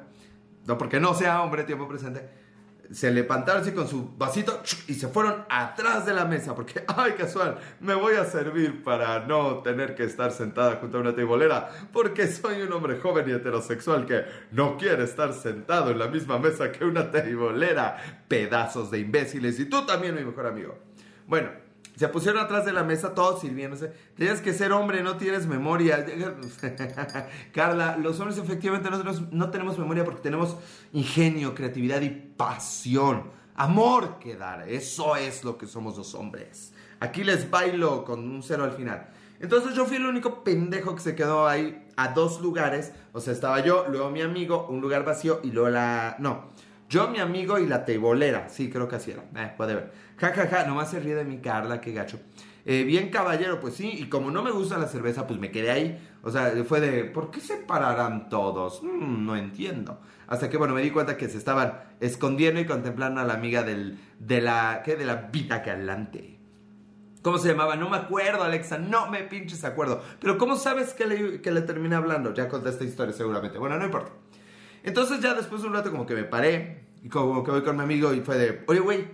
no 0.67 0.77
porque 0.77 0.99
no 0.99 1.13
sea 1.13 1.41
hombre, 1.41 1.63
tiempo 1.63 1.87
presente? 1.87 2.29
Se 2.91 3.11
levantaron 3.11 3.61
así 3.61 3.71
con 3.71 3.87
su 3.87 4.15
vasito 4.17 4.61
y 4.87 4.95
se 4.95 5.07
fueron 5.09 5.45
atrás 5.49 6.05
de 6.05 6.13
la 6.13 6.25
mesa 6.25 6.55
porque, 6.55 6.83
ay, 6.87 7.13
casual, 7.13 7.59
me 7.79 7.93
voy 7.93 8.15
a 8.15 8.25
servir 8.25 8.83
para 8.83 9.19
no 9.27 9.59
tener 9.59 9.95
que 9.95 10.03
estar 10.03 10.31
sentada 10.31 10.77
junto 10.77 10.97
a 10.97 11.01
una 11.01 11.13
teibolera 11.13 11.69
porque 11.93 12.27
soy 12.27 12.61
un 12.61 12.73
hombre 12.73 12.99
joven 12.99 13.29
y 13.29 13.33
heterosexual 13.33 14.05
que 14.05 14.25
no 14.51 14.77
quiere 14.77 15.03
estar 15.03 15.33
sentado 15.33 15.91
en 15.91 15.99
la 15.99 16.07
misma 16.07 16.39
mesa 16.39 16.71
que 16.71 16.83
una 16.83 17.11
teibolera. 17.11 17.97
Pedazos 18.27 18.91
de 18.91 18.99
imbéciles 18.99 19.59
y 19.59 19.65
tú 19.65 19.85
también, 19.85 20.15
mi 20.15 20.23
mejor 20.23 20.47
amigo. 20.47 20.77
Bueno, 21.27 21.49
se 21.99 22.07
pusieron 22.07 22.41
atrás 22.41 22.63
de 22.63 22.71
la 22.71 22.83
mesa 22.83 23.13
todos 23.13 23.41
sirviéndose. 23.41 23.91
Tienes 24.15 24.39
que 24.39 24.53
ser 24.53 24.71
hombre, 24.71 25.03
no 25.03 25.17
tienes 25.17 25.47
memoria. 25.47 26.05
Carla, 27.53 27.97
los 27.97 28.17
hombres 28.21 28.37
efectivamente 28.37 28.89
no 28.89 28.97
tenemos, 28.99 29.33
no 29.33 29.49
tenemos 29.51 29.77
memoria 29.77 30.05
porque 30.05 30.21
tenemos 30.21 30.55
ingenio, 30.93 31.53
creatividad 31.53 31.99
y 31.99 32.09
pasión. 32.09 33.23
Amor 33.53 34.17
que 34.17 34.37
dar. 34.37 34.69
Eso 34.69 35.17
es 35.17 35.43
lo 35.43 35.57
que 35.57 35.67
somos 35.67 35.97
los 35.97 36.15
hombres. 36.15 36.71
Aquí 37.01 37.25
les 37.25 37.51
bailo 37.51 38.05
con 38.05 38.31
un 38.31 38.43
cero 38.43 38.63
al 38.63 38.71
final. 38.71 39.09
Entonces 39.41 39.75
yo 39.75 39.85
fui 39.85 39.97
el 39.97 40.05
único 40.05 40.41
pendejo 40.45 40.95
que 40.95 41.01
se 41.01 41.15
quedó 41.15 41.49
ahí 41.49 41.85
a 41.97 42.13
dos 42.13 42.39
lugares. 42.39 42.93
O 43.11 43.19
sea, 43.19 43.33
estaba 43.33 43.59
yo, 43.59 43.87
luego 43.89 44.09
mi 44.09 44.21
amigo, 44.21 44.67
un 44.69 44.79
lugar 44.79 45.03
vacío 45.03 45.41
y 45.43 45.51
luego 45.51 45.67
la... 45.67 46.15
No. 46.19 46.51
Yo, 46.89 47.07
mi 47.07 47.19
amigo 47.19 47.59
y 47.59 47.67
la 47.67 47.85
teibolera. 47.85 48.49
Sí, 48.49 48.69
creo 48.69 48.87
que 48.87 48.95
así 48.95 49.11
era. 49.11 49.23
Eh, 49.35 49.53
puede 49.55 49.75
ver. 49.75 49.91
Ja, 50.17 50.33
ja, 50.33 50.47
ja. 50.47 50.65
Nomás 50.65 50.89
se 50.89 50.99
ríe 50.99 51.13
de 51.13 51.23
mi 51.23 51.37
Carla, 51.37 51.79
qué 51.79 51.93
gacho. 51.93 52.19
Eh, 52.65 52.83
bien 52.83 53.09
caballero, 53.09 53.59
pues 53.59 53.75
sí. 53.75 53.91
Y 53.93 54.09
como 54.09 54.31
no 54.31 54.41
me 54.41 54.49
gusta 54.49 54.79
la 54.79 54.87
cerveza, 54.87 55.27
pues 55.27 55.39
me 55.39 55.51
quedé 55.51 55.69
ahí. 55.69 56.09
O 56.23 56.31
sea, 56.31 56.51
fue 56.67 56.81
de, 56.81 57.03
¿por 57.05 57.29
qué 57.29 57.41
se 57.41 57.57
pararán 57.57 58.27
todos? 58.27 58.81
Mm, 58.81 59.23
no 59.23 59.35
entiendo. 59.35 60.01
Hasta 60.25 60.49
que, 60.49 60.57
bueno, 60.57 60.73
me 60.73 60.81
di 60.81 60.89
cuenta 60.89 61.15
que 61.15 61.29
se 61.29 61.37
estaban 61.37 61.79
escondiendo 61.99 62.59
y 62.59 62.65
contemplando 62.65 63.21
a 63.21 63.23
la 63.23 63.35
amiga 63.35 63.61
del, 63.61 63.99
de 64.19 64.41
la, 64.41 64.81
¿qué? 64.83 64.95
De 64.95 65.05
la 65.05 65.15
vida 65.31 65.59
galante. 65.59 66.39
¿Cómo 67.21 67.37
se 67.37 67.49
llamaba? 67.49 67.75
No 67.75 67.89
me 67.89 67.97
acuerdo, 67.97 68.43
Alexa. 68.43 68.79
No 68.79 69.11
me 69.11 69.23
pinches 69.23 69.63
acuerdo. 69.63 70.01
Pero 70.19 70.39
¿cómo 70.39 70.55
sabes 70.55 70.93
que 70.95 71.05
le, 71.05 71.41
que 71.41 71.51
le 71.51 71.61
terminé 71.61 71.95
hablando? 71.95 72.33
Ya 72.33 72.47
conté 72.47 72.69
esta 72.69 72.83
historia 72.83 73.13
seguramente. 73.13 73.59
Bueno, 73.59 73.77
no 73.77 73.85
importa. 73.85 74.11
Entonces 74.83 75.21
ya 75.21 75.33
después 75.33 75.61
de 75.61 75.67
un 75.67 75.73
rato 75.73 75.91
como 75.91 76.05
que 76.05 76.15
me 76.15 76.23
paré 76.23 76.83
y 77.03 77.09
como 77.09 77.43
que 77.43 77.51
voy 77.51 77.63
con 77.63 77.77
mi 77.77 77.83
amigo 77.83 78.13
y 78.13 78.21
fue 78.21 78.37
de, 78.37 78.63
oye, 78.67 78.79
güey, 78.79 79.07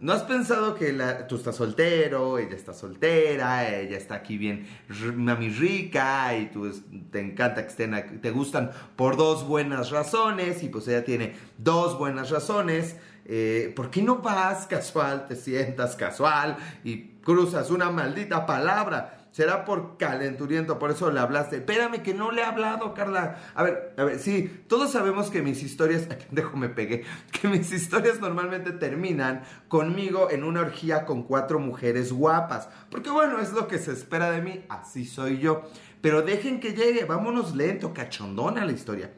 ¿no 0.00 0.12
has 0.12 0.22
pensado 0.22 0.74
que 0.74 0.92
tú 1.28 1.36
estás 1.36 1.56
soltero, 1.56 2.38
ella 2.38 2.56
está 2.56 2.72
soltera, 2.72 3.68
ella 3.68 3.96
está 3.96 4.16
aquí 4.16 4.38
bien 4.38 4.66
mami 5.14 5.50
rica 5.50 6.36
y 6.36 6.46
tú 6.46 6.70
te 7.10 7.20
encanta 7.20 7.62
que 7.62 7.68
estén, 7.68 8.20
te 8.20 8.30
gustan 8.30 8.70
por 8.96 9.16
dos 9.16 9.46
buenas 9.46 9.90
razones 9.90 10.62
y 10.62 10.68
pues 10.68 10.88
ella 10.88 11.04
tiene 11.04 11.34
dos 11.58 11.98
buenas 11.98 12.30
razones? 12.30 12.96
Eh, 13.26 13.72
¿Por 13.76 13.90
qué 13.90 14.02
no 14.02 14.16
vas 14.16 14.66
casual, 14.66 15.26
te 15.28 15.36
sientas 15.36 15.94
casual 15.94 16.56
y 16.82 17.10
cruzas 17.22 17.70
una 17.70 17.90
maldita 17.90 18.46
palabra? 18.46 19.19
Será 19.32 19.64
por 19.64 19.96
calenturiento, 19.96 20.78
por 20.78 20.90
eso 20.90 21.10
le 21.10 21.20
hablaste. 21.20 21.56
Espérame 21.56 22.02
que 22.02 22.14
no 22.14 22.30
le 22.30 22.42
he 22.42 22.44
hablado, 22.44 22.94
Carla. 22.94 23.38
A 23.54 23.62
ver, 23.62 23.94
a 23.96 24.04
ver, 24.04 24.18
sí, 24.18 24.64
todos 24.68 24.92
sabemos 24.92 25.30
que 25.30 25.42
mis 25.42 25.62
historias, 25.62 26.08
dejo 26.30 26.56
me 26.56 26.68
pegué, 26.68 27.04
que 27.32 27.48
mis 27.48 27.72
historias 27.72 28.20
normalmente 28.20 28.72
terminan 28.72 29.42
conmigo 29.68 30.30
en 30.30 30.44
una 30.44 30.60
orgía 30.60 31.04
con 31.04 31.22
cuatro 31.22 31.58
mujeres 31.58 32.12
guapas. 32.12 32.68
Porque 32.90 33.10
bueno, 33.10 33.40
es 33.40 33.52
lo 33.52 33.68
que 33.68 33.78
se 33.78 33.92
espera 33.92 34.30
de 34.30 34.42
mí, 34.42 34.64
así 34.68 35.04
soy 35.04 35.38
yo. 35.38 35.62
Pero 36.00 36.22
dejen 36.22 36.60
que 36.60 36.72
llegue, 36.72 37.04
vámonos 37.04 37.54
lento, 37.54 37.92
cachondona 37.92 38.64
la 38.64 38.72
historia. 38.72 39.12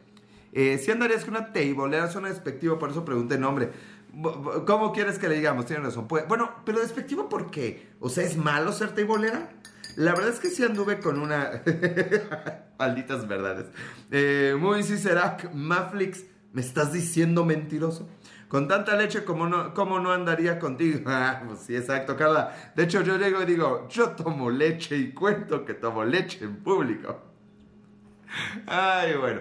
Eh, 0.52 0.78
si 0.78 0.90
andarías 0.90 1.24
con 1.24 1.36
una 1.36 1.52
teibolera, 1.52 2.10
suena 2.10 2.28
despectivo, 2.28 2.78
por 2.78 2.90
eso 2.90 3.04
pregunté 3.04 3.38
nombre. 3.38 3.70
¿Cómo 4.66 4.92
quieres 4.92 5.18
que 5.18 5.28
le 5.28 5.36
digamos? 5.36 5.64
Tiene 5.64 5.82
razón. 5.82 6.06
Pues, 6.06 6.28
bueno, 6.28 6.50
pero 6.66 6.80
despectivo 6.80 7.28
¿por 7.28 7.50
qué? 7.50 7.92
O 8.00 8.10
sea, 8.10 8.24
¿es 8.24 8.36
malo 8.36 8.72
ser 8.72 8.94
teibolera? 8.94 9.48
La 9.96 10.14
verdad 10.14 10.30
es 10.30 10.40
que 10.40 10.48
sí 10.48 10.62
anduve 10.64 11.00
con 11.00 11.18
una... 11.20 11.62
Malditas 12.78 13.28
verdades. 13.28 13.66
Eh, 14.10 14.56
muy 14.58 14.82
Cicerac, 14.82 15.52
Maflix, 15.54 16.24
¿me 16.52 16.60
estás 16.60 16.92
diciendo 16.92 17.44
mentiroso? 17.44 18.08
Con 18.48 18.68
tanta 18.68 18.96
leche, 18.96 19.24
como 19.24 19.46
no, 19.48 19.72
¿cómo 19.72 19.98
no 19.98 20.12
andaría 20.12 20.58
contigo? 20.58 21.00
Ah, 21.06 21.42
pues 21.46 21.60
sí, 21.60 21.74
exacto, 21.74 22.16
Carla. 22.16 22.72
De 22.76 22.84
hecho, 22.84 23.02
yo 23.02 23.16
llego 23.16 23.42
y 23.42 23.46
digo, 23.46 23.88
yo 23.88 24.10
tomo 24.10 24.50
leche 24.50 24.96
y 24.96 25.12
cuento 25.12 25.64
que 25.64 25.74
tomo 25.74 26.04
leche 26.04 26.44
en 26.44 26.56
público. 26.56 27.18
Ay, 28.66 29.14
bueno. 29.16 29.40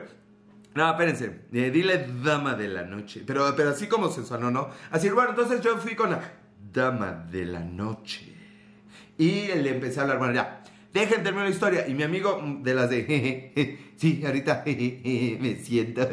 No, 0.73 0.89
espérense. 0.91 1.41
Eh, 1.51 1.71
dile 1.71 2.07
dama 2.23 2.55
de 2.55 2.69
la 2.69 2.83
noche. 2.83 3.23
Pero, 3.27 3.53
pero 3.55 3.71
así 3.71 3.87
como 3.87 4.09
se 4.09 4.23
sonó, 4.23 4.49
¿no? 4.49 4.69
Así, 4.91 5.09
bueno, 5.09 5.31
entonces 5.31 5.61
yo 5.61 5.77
fui 5.77 5.95
con 5.95 6.11
la 6.11 6.21
dama 6.71 7.25
de 7.29 7.45
la 7.45 7.59
noche. 7.59 8.40
Y 9.21 9.53
le 9.53 9.69
empecé 9.69 9.99
a 9.99 10.01
hablar, 10.01 10.17
bueno, 10.17 10.33
ya. 10.33 10.63
Dejen 10.91 11.21
terminar 11.21 11.47
la 11.47 11.53
historia. 11.53 11.87
Y 11.87 11.93
mi 11.93 12.01
amigo 12.01 12.41
mm, 12.41 12.63
de 12.63 12.73
las 12.73 12.89
de, 12.89 13.77
sí, 13.95 14.23
ahorita 14.25 14.63
me 14.65 15.57
siento, 15.57 16.09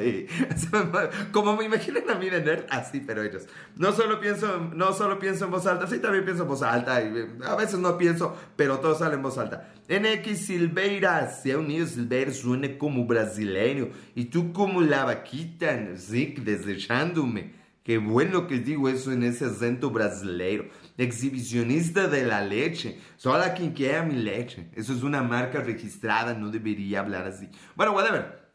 como 1.32 1.56
me 1.56 1.64
imaginan 1.64 2.10
a 2.10 2.16
mí 2.16 2.28
de 2.28 2.42
nerd, 2.42 2.66
así, 2.68 3.00
pero 3.00 3.22
ellos. 3.22 3.46
No 3.76 3.92
solo 3.92 4.20
pienso, 4.20 4.70
no 4.74 4.92
solo 4.92 5.18
pienso 5.18 5.46
en 5.46 5.50
voz 5.52 5.66
alta, 5.66 5.86
sí, 5.86 6.00
también 6.00 6.26
pienso 6.26 6.42
en 6.42 6.50
voz 6.50 6.60
alta. 6.60 7.00
Y 7.00 7.28
a 7.46 7.56
veces 7.56 7.78
no 7.78 7.96
pienso, 7.96 8.36
pero 8.56 8.78
todo 8.78 8.94
sale 8.94 9.14
en 9.14 9.22
voz 9.22 9.38
alta. 9.38 9.72
NX 9.88 10.38
Silveira, 10.44 11.30
se 11.30 11.56
unido 11.56 11.86
Silveira, 11.86 12.30
suena 12.30 12.76
como 12.76 13.06
brasileño. 13.06 13.88
Y 14.14 14.26
tú 14.26 14.52
como 14.52 14.82
la 14.82 15.06
vaquita, 15.06 15.96
sí, 15.96 16.34
desechándome. 16.44 17.54
Qué 17.82 17.96
bueno 17.96 18.46
que 18.46 18.58
digo 18.58 18.90
eso 18.90 19.12
en 19.12 19.22
ese 19.22 19.46
acento 19.46 19.88
brasileiro. 19.88 20.66
Exhibicionista 20.98 22.08
de 22.08 22.24
la 22.24 22.42
leche. 22.42 23.00
Solo 23.16 23.44
quien 23.56 23.72
quiera 23.72 24.02
mi 24.02 24.16
leche. 24.16 24.68
Eso 24.74 24.92
es 24.92 25.02
una 25.02 25.22
marca 25.22 25.60
registrada, 25.60 26.34
no 26.34 26.50
debería 26.50 27.00
hablar 27.00 27.26
así. 27.26 27.48
Bueno, 27.76 27.92
whatever. 27.92 28.50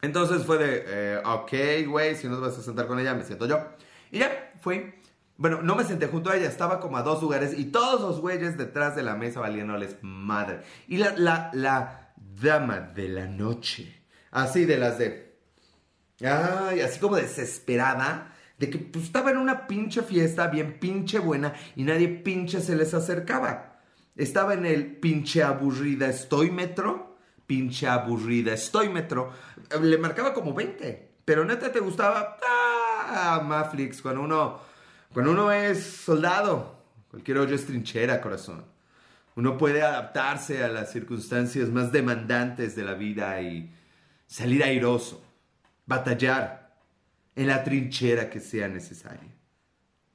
Entonces 0.00 0.44
fue 0.44 0.58
de, 0.58 0.84
eh, 0.86 1.22
ok, 1.24 1.88
güey, 1.88 2.16
si 2.16 2.26
no 2.26 2.36
te 2.36 2.40
vas 2.40 2.58
a 2.58 2.62
sentar 2.62 2.86
con 2.86 2.98
ella, 2.98 3.14
me 3.14 3.22
siento 3.22 3.46
yo. 3.46 3.58
Y 4.10 4.18
ya, 4.18 4.52
fui. 4.60 4.94
Bueno, 5.36 5.62
no 5.62 5.76
me 5.76 5.84
senté 5.84 6.06
junto 6.06 6.30
a 6.30 6.36
ella, 6.36 6.46
estaba 6.46 6.80
como 6.80 6.96
a 6.96 7.02
dos 7.02 7.20
lugares 7.20 7.58
y 7.58 7.66
todos 7.66 8.00
los 8.00 8.20
güeyes 8.20 8.56
detrás 8.56 8.96
de 8.96 9.02
la 9.02 9.14
mesa 9.14 9.40
valiéndoles 9.40 9.96
madre. 10.02 10.62
Y 10.88 10.96
la, 10.96 11.14
la, 11.16 11.50
la 11.52 12.12
dama 12.16 12.80
de 12.80 13.08
la 13.08 13.26
noche, 13.26 14.04
así 14.30 14.64
de 14.64 14.78
las 14.78 14.98
de... 14.98 15.38
Ay, 16.20 16.80
así 16.80 17.00
como 17.00 17.16
desesperada 17.16 18.33
de 18.58 18.70
que 18.70 18.78
pues, 18.78 19.06
estaba 19.06 19.30
en 19.30 19.38
una 19.38 19.66
pinche 19.66 20.02
fiesta 20.02 20.46
bien 20.48 20.78
pinche 20.78 21.18
buena 21.18 21.54
y 21.76 21.82
nadie 21.82 22.08
pinche 22.08 22.60
se 22.60 22.76
les 22.76 22.94
acercaba. 22.94 23.80
Estaba 24.16 24.54
en 24.54 24.64
el 24.64 24.96
pinche 24.96 25.42
aburrida 25.42 26.08
estoy 26.08 26.50
metro, 26.50 27.16
pinche 27.46 27.88
aburrida 27.88 28.52
estoy 28.54 28.88
metro. 28.88 29.32
Le 29.82 29.98
marcaba 29.98 30.32
como 30.32 30.54
20, 30.54 31.14
pero 31.24 31.44
neta 31.44 31.72
te 31.72 31.80
gustaba, 31.80 32.38
ah, 33.08 33.42
Maflix, 33.44 34.00
cuando 34.00 34.22
uno, 34.22 34.60
cuando 35.12 35.32
uno 35.32 35.50
es 35.50 35.82
soldado, 35.82 36.78
cualquier 37.10 37.38
hoyo 37.38 37.56
es 37.56 37.66
trinchera, 37.66 38.20
corazón. 38.20 38.64
Uno 39.36 39.58
puede 39.58 39.82
adaptarse 39.82 40.62
a 40.62 40.68
las 40.68 40.92
circunstancias 40.92 41.68
más 41.68 41.90
demandantes 41.90 42.76
de 42.76 42.84
la 42.84 42.94
vida 42.94 43.40
y 43.42 43.74
salir 44.28 44.62
airoso, 44.62 45.24
batallar, 45.86 46.63
en 47.36 47.46
la 47.48 47.64
trinchera 47.64 48.30
que 48.30 48.40
sea 48.40 48.68
necesaria. 48.68 49.34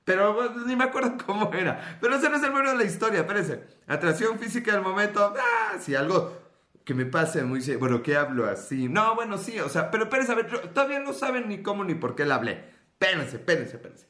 Pero 0.04 0.36
pues, 0.36 0.66
ni 0.66 0.76
me 0.76 0.86
acuerdo 0.86 1.18
cómo 1.26 1.54
era. 1.54 2.00
Pero 2.02 2.16
ese 2.16 2.30
no 2.30 2.38
es 2.38 2.44
el 2.44 2.52
bueno 2.52 2.72
de 2.72 2.78
la 2.78 2.84
historia, 2.84 3.20
espérense. 3.20 3.64
Atracción 3.88 4.40
física 4.40 4.72
del 4.72 4.82
momento. 4.82 5.34
Ah, 5.38 5.78
si 5.80 5.96
algo 5.96 6.36
que 6.84 6.96
me 6.96 7.06
pase 7.06 7.44
muy... 7.44 7.60
Bueno, 7.76 8.02
¿qué 8.02 8.16
hablo 8.16 8.50
así? 8.50 8.90
No, 8.90 9.14
bueno, 9.14 9.38
sí, 9.38 9.60
o 9.60 9.70
sea, 9.70 9.92
pero 9.92 10.06
espérense, 10.06 10.32
a 10.32 10.36
ver, 10.36 10.48
todavía 10.74 11.00
no 11.00 11.14
saben 11.14 11.48
ni 11.48 11.62
cómo 11.62 11.84
ni 11.84 11.94
por 11.94 12.16
qué 12.16 12.26
la 12.26 12.36
hablé. 12.36 12.64
Espérense, 12.94 13.36
espérense, 13.36 13.76
espérense. 13.76 14.08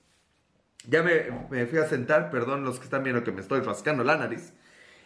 Ya 0.88 1.04
me, 1.04 1.66
fui 1.66 1.80
a 1.80 1.88
sentar, 1.88 2.32
perdón 2.32 2.64
los 2.64 2.80
que 2.80 2.86
están 2.86 3.04
viendo 3.04 3.24
que 3.26 3.34
me 3.34 3.42
estoy 3.42 3.60
rascando 3.60 4.06
la 4.06 4.16
nariz. 4.16 4.54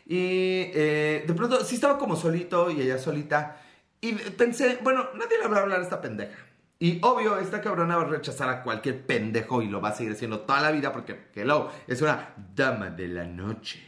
Y 0.06 0.70
eh, 0.76 1.24
de 1.26 1.34
pronto 1.34 1.66
sí 1.66 1.76
estaba 1.76 1.98
como 1.98 2.16
solito 2.16 2.70
y 2.70 2.82
ella 2.82 3.00
solita. 3.00 3.60
Y 4.00 4.14
pensé, 4.14 4.78
bueno, 4.84 5.10
nadie 5.16 5.40
le 5.42 5.48
va 5.48 5.58
a 5.58 5.62
hablar 5.62 5.80
a 5.80 5.84
esta 5.84 6.00
pendeja. 6.00 6.38
Y 6.80 7.00
obvio, 7.02 7.38
esta 7.38 7.62
cabrona 7.62 7.96
va 7.96 8.04
a 8.04 8.08
rechazar 8.08 8.50
a 8.50 8.62
cualquier 8.62 9.06
pendejo 9.06 9.62
y 9.62 9.68
lo 9.68 9.80
va 9.80 9.90
a 9.90 9.96
seguir 9.96 10.14
haciendo 10.14 10.42
toda 10.42 10.62
la 10.62 10.72
vida 10.72 10.92
porque, 10.92 11.30
hello, 11.36 11.72
es 11.88 12.02
una 12.02 12.34
dama 12.56 12.90
de 12.90 13.08
la 13.08 13.26
noche. 13.26 13.82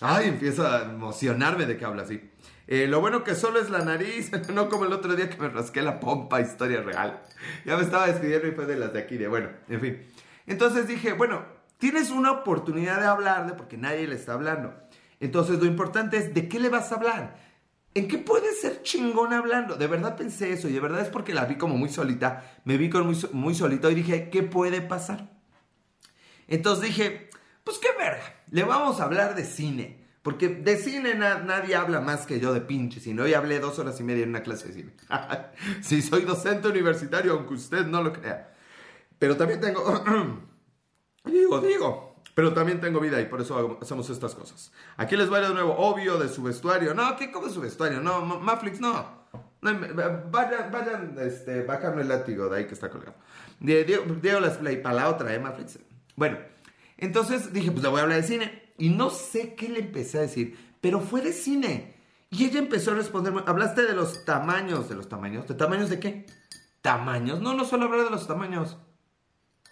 Ay, 0.00 0.28
empiezo 0.28 0.66
a 0.66 0.82
emocionarme 0.82 1.66
de 1.66 1.76
que 1.76 1.84
habla 1.84 2.02
así. 2.02 2.20
Eh, 2.66 2.86
lo 2.88 3.00
bueno 3.00 3.22
que 3.22 3.34
solo 3.34 3.60
es 3.60 3.70
la 3.70 3.84
nariz, 3.84 4.32
no 4.52 4.68
como 4.68 4.84
el 4.84 4.92
otro 4.92 5.14
día 5.14 5.30
que 5.30 5.36
me 5.36 5.48
rasqué 5.48 5.82
la 5.82 6.00
pompa, 6.00 6.40
historia 6.40 6.82
real. 6.82 7.22
Ya 7.64 7.76
me 7.76 7.82
estaba 7.82 8.06
despidiendo 8.06 8.48
y 8.48 8.52
fue 8.52 8.66
de 8.66 8.76
las 8.76 8.92
de 8.92 9.00
aquí, 9.00 9.16
de 9.16 9.28
bueno, 9.28 9.50
en 9.68 9.80
fin. 9.80 10.02
Entonces 10.46 10.88
dije, 10.88 11.12
bueno, 11.12 11.44
tienes 11.78 12.10
una 12.10 12.32
oportunidad 12.32 13.00
de 13.00 13.06
hablarle 13.06 13.54
porque 13.54 13.76
nadie 13.76 14.08
le 14.08 14.14
está 14.14 14.32
hablando. 14.32 14.74
Entonces 15.20 15.60
lo 15.60 15.66
importante 15.66 16.16
es, 16.16 16.34
¿de 16.34 16.48
qué 16.48 16.58
le 16.58 16.68
vas 16.68 16.90
a 16.90 16.96
hablar? 16.96 17.36
¿En 17.94 18.08
qué 18.08 18.18
puede 18.18 18.52
ser 18.54 18.82
chingón 18.82 19.32
hablando? 19.32 19.76
De 19.76 19.86
verdad 19.86 20.16
pensé 20.16 20.52
eso 20.52 20.68
y 20.68 20.72
de 20.72 20.80
verdad 20.80 21.02
es 21.02 21.08
porque 21.08 21.34
la 21.34 21.44
vi 21.44 21.56
como 21.56 21.76
muy 21.76 21.90
solita. 21.90 22.58
Me 22.64 22.78
vi 22.78 22.88
como 22.88 23.04
muy, 23.04 23.18
muy 23.32 23.54
solito 23.54 23.90
y 23.90 23.94
dije, 23.94 24.30
¿qué 24.30 24.42
puede 24.42 24.80
pasar? 24.80 25.30
Entonces 26.48 26.88
dije, 26.88 27.28
pues 27.64 27.78
qué 27.78 27.88
verga, 27.98 28.22
le 28.50 28.64
vamos 28.64 29.00
a 29.00 29.04
hablar 29.04 29.34
de 29.34 29.44
cine. 29.44 30.02
Porque 30.22 30.48
de 30.48 30.76
cine 30.76 31.14
nadie 31.14 31.74
habla 31.74 32.00
más 32.00 32.26
que 32.26 32.38
yo 32.38 32.54
de 32.54 32.60
pinche 32.60 33.00
cine. 33.00 33.22
Hoy 33.22 33.34
hablé 33.34 33.58
dos 33.58 33.78
horas 33.80 33.98
y 33.98 34.04
media 34.04 34.22
en 34.22 34.30
una 34.30 34.42
clase 34.42 34.68
de 34.68 34.74
cine. 34.74 34.92
sí, 35.82 36.00
soy 36.00 36.22
docente 36.22 36.68
universitario, 36.68 37.32
aunque 37.32 37.54
usted 37.54 37.86
no 37.86 38.02
lo 38.02 38.12
crea. 38.12 38.54
Pero 39.18 39.36
también 39.36 39.60
tengo... 39.60 39.82
digo, 41.24 41.60
digo, 41.60 42.11
pero 42.34 42.54
también 42.54 42.80
tengo 42.80 43.00
vida 43.00 43.20
y 43.20 43.26
por 43.26 43.40
eso 43.40 43.78
hacemos 43.80 44.08
estas 44.08 44.34
cosas. 44.34 44.72
Aquí 44.96 45.16
les 45.16 45.30
va 45.30 45.40
de 45.40 45.52
nuevo, 45.52 45.74
obvio, 45.76 46.18
de 46.18 46.28
su 46.28 46.42
vestuario. 46.42 46.94
No, 46.94 47.16
¿qué 47.16 47.30
como 47.30 47.48
su 47.48 47.60
vestuario? 47.60 48.00
No, 48.00 48.24
Maflix, 48.24 48.80
no. 48.80 49.26
vayan, 49.60 50.70
vayan, 50.72 51.16
este, 51.18 51.66
el 51.66 52.08
látigo 52.08 52.48
de 52.48 52.58
ahí 52.58 52.66
que 52.66 52.74
está 52.74 52.88
colgado. 52.88 53.14
Diego, 53.60 54.40
las 54.40 54.56
play 54.56 54.78
para 54.78 54.94
la 54.94 55.08
otra, 55.08 55.34
¿eh, 55.34 55.38
Maflix? 55.38 55.78
Bueno, 56.16 56.38
entonces 56.96 57.52
dije, 57.52 57.70
pues 57.70 57.82
le 57.82 57.90
voy 57.90 58.00
a 58.00 58.02
hablar 58.04 58.20
de 58.20 58.26
cine. 58.26 58.72
Y 58.78 58.88
no 58.88 59.10
sé 59.10 59.54
qué 59.54 59.68
le 59.68 59.80
empecé 59.80 60.18
a 60.18 60.22
decir, 60.22 60.76
pero 60.80 61.00
fue 61.00 61.20
de 61.20 61.32
cine. 61.32 61.96
Y 62.30 62.46
ella 62.46 62.60
empezó 62.60 62.92
a 62.92 62.94
responderme, 62.94 63.42
hablaste 63.46 63.82
de 63.82 63.92
los 63.92 64.24
tamaños, 64.24 64.88
de 64.88 64.94
los 64.94 65.08
tamaños, 65.08 65.46
¿de 65.46 65.54
tamaños 65.54 65.90
de 65.90 66.00
qué? 66.00 66.26
¿Tamaños? 66.80 67.42
No, 67.42 67.52
no 67.54 67.66
solo 67.66 67.84
hablar 67.84 68.04
de 68.04 68.10
los 68.10 68.26
tamaños. 68.26 68.78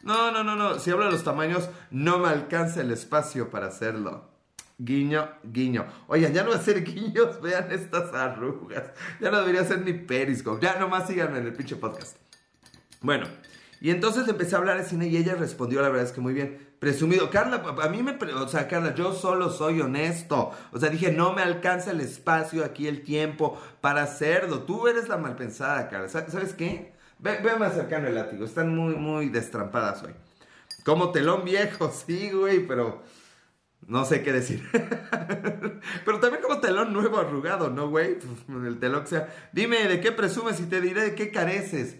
No, 0.03 0.31
no, 0.31 0.43
no, 0.43 0.57
no. 0.57 0.79
Si 0.79 0.91
hablo 0.91 1.05
de 1.05 1.13
los 1.13 1.25
tamaños, 1.25 1.69
no 1.91 2.19
me 2.19 2.29
alcanza 2.29 2.81
el 2.81 2.91
espacio 2.91 3.51
para 3.51 3.67
hacerlo. 3.67 4.31
Guiño, 4.79 5.29
guiño. 5.45 5.87
Oigan, 6.07 6.33
ya 6.33 6.43
no 6.43 6.51
va 6.51 6.57
a 6.57 6.63
ser 6.63 6.83
guiños, 6.83 7.41
vean 7.43 7.71
estas 7.71 8.15
arrugas. 8.15 8.85
Ya 9.21 9.31
no 9.31 9.41
debería 9.41 9.65
ser 9.65 9.85
ni 9.85 9.93
Periscope. 9.93 10.65
Ya 10.65 10.79
nomás 10.79 11.07
síganme 11.07 11.39
en 11.39 11.47
el 11.47 11.53
pinche 11.53 11.77
podcast. 11.77 12.17
Bueno, 13.03 13.27
y 13.81 13.91
entonces 13.91 14.27
empecé 14.27 14.55
a 14.55 14.59
hablar 14.59 14.79
de 14.79 14.85
cine 14.85 15.09
y 15.09 15.17
ella 15.19 15.35
respondió, 15.35 15.83
la 15.83 15.89
verdad 15.89 16.07
es 16.07 16.13
que 16.13 16.23
muy 16.23 16.33
bien. 16.33 16.71
Presumido. 16.79 17.29
Carla, 17.29 17.63
a 17.83 17.89
mí 17.91 18.03
me... 18.03 18.13
O 18.35 18.49
sea, 18.49 18.69
Carla, 18.69 18.95
yo 18.95 19.13
solo 19.13 19.51
soy 19.51 19.83
honesto. 19.83 20.51
O 20.73 20.79
sea, 20.79 20.89
dije, 20.89 21.13
no 21.13 21.35
me 21.35 21.43
alcanza 21.43 21.91
el 21.91 22.01
espacio 22.01 22.65
aquí, 22.65 22.89
el 22.89 23.03
tiempo 23.03 23.61
para 23.83 24.03
hacerlo. 24.03 24.61
Tú 24.63 24.89
eres 24.89 25.09
la 25.09 25.19
malpensada, 25.19 25.91
Carla. 25.91 26.09
¿Sabes 26.09 26.55
qué? 26.55 26.95
Ve, 27.23 27.39
más 27.59 27.75
cercano 27.75 28.09
el 28.09 28.15
látigo. 28.15 28.45
Están 28.45 28.75
muy, 28.75 28.95
muy 28.95 29.29
destrampadas 29.29 30.03
hoy. 30.03 30.13
Como 30.85 31.11
telón 31.11 31.45
viejo, 31.45 31.91
sí, 32.07 32.31
güey, 32.31 32.67
pero 32.67 33.03
no 33.87 34.05
sé 34.05 34.23
qué 34.23 34.33
decir. 34.33 34.67
pero 36.05 36.21
también 36.21 36.43
como 36.43 36.61
telón 36.61 36.93
nuevo 36.93 37.19
arrugado, 37.19 37.71
¿no, 37.71 37.89
güey? 37.89 38.19
El 38.49 38.79
telón 38.79 39.07
sea. 39.07 39.29
Dime, 39.53 39.87
¿de 39.87 40.01
qué 40.01 40.13
presumes 40.13 40.61
y 40.61 40.65
te 40.65 40.81
diré 40.81 41.03
de 41.03 41.15
qué 41.15 41.31
careces? 41.31 41.97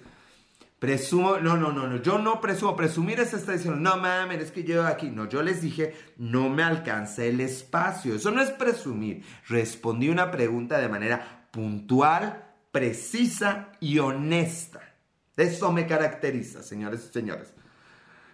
Presumo, 0.79 1.37
no, 1.37 1.59
no, 1.59 1.73
no, 1.73 1.87
no, 1.87 2.01
yo 2.01 2.19
no 2.19 2.41
presumo, 2.41 2.75
presumir 2.75 3.21
es 3.21 3.35
estar 3.35 3.55
diciendo, 3.55 3.79
no 3.79 3.99
mames, 3.99 4.41
es 4.41 4.51
que 4.51 4.65
yo 4.65 4.87
aquí, 4.87 5.11
no, 5.11 5.29
yo 5.29 5.43
les 5.43 5.61
dije, 5.61 5.95
no 6.17 6.49
me 6.49 6.63
alcanza 6.63 7.23
el 7.23 7.43
espacio, 7.43 8.15
eso 8.15 8.31
no 8.31 8.41
es 8.41 8.51
presumir, 8.51 9.23
respondí 9.47 10.09
una 10.09 10.31
pregunta 10.31 10.79
de 10.79 10.89
manera 10.89 11.49
puntual, 11.51 12.55
precisa 12.73 13.73
y 13.79 13.99
honesta. 13.99 14.90
Eso 15.41 15.73
me 15.73 15.87
caracteriza, 15.87 16.63
señores 16.63 17.07
y 17.09 17.13
señores. 17.15 17.55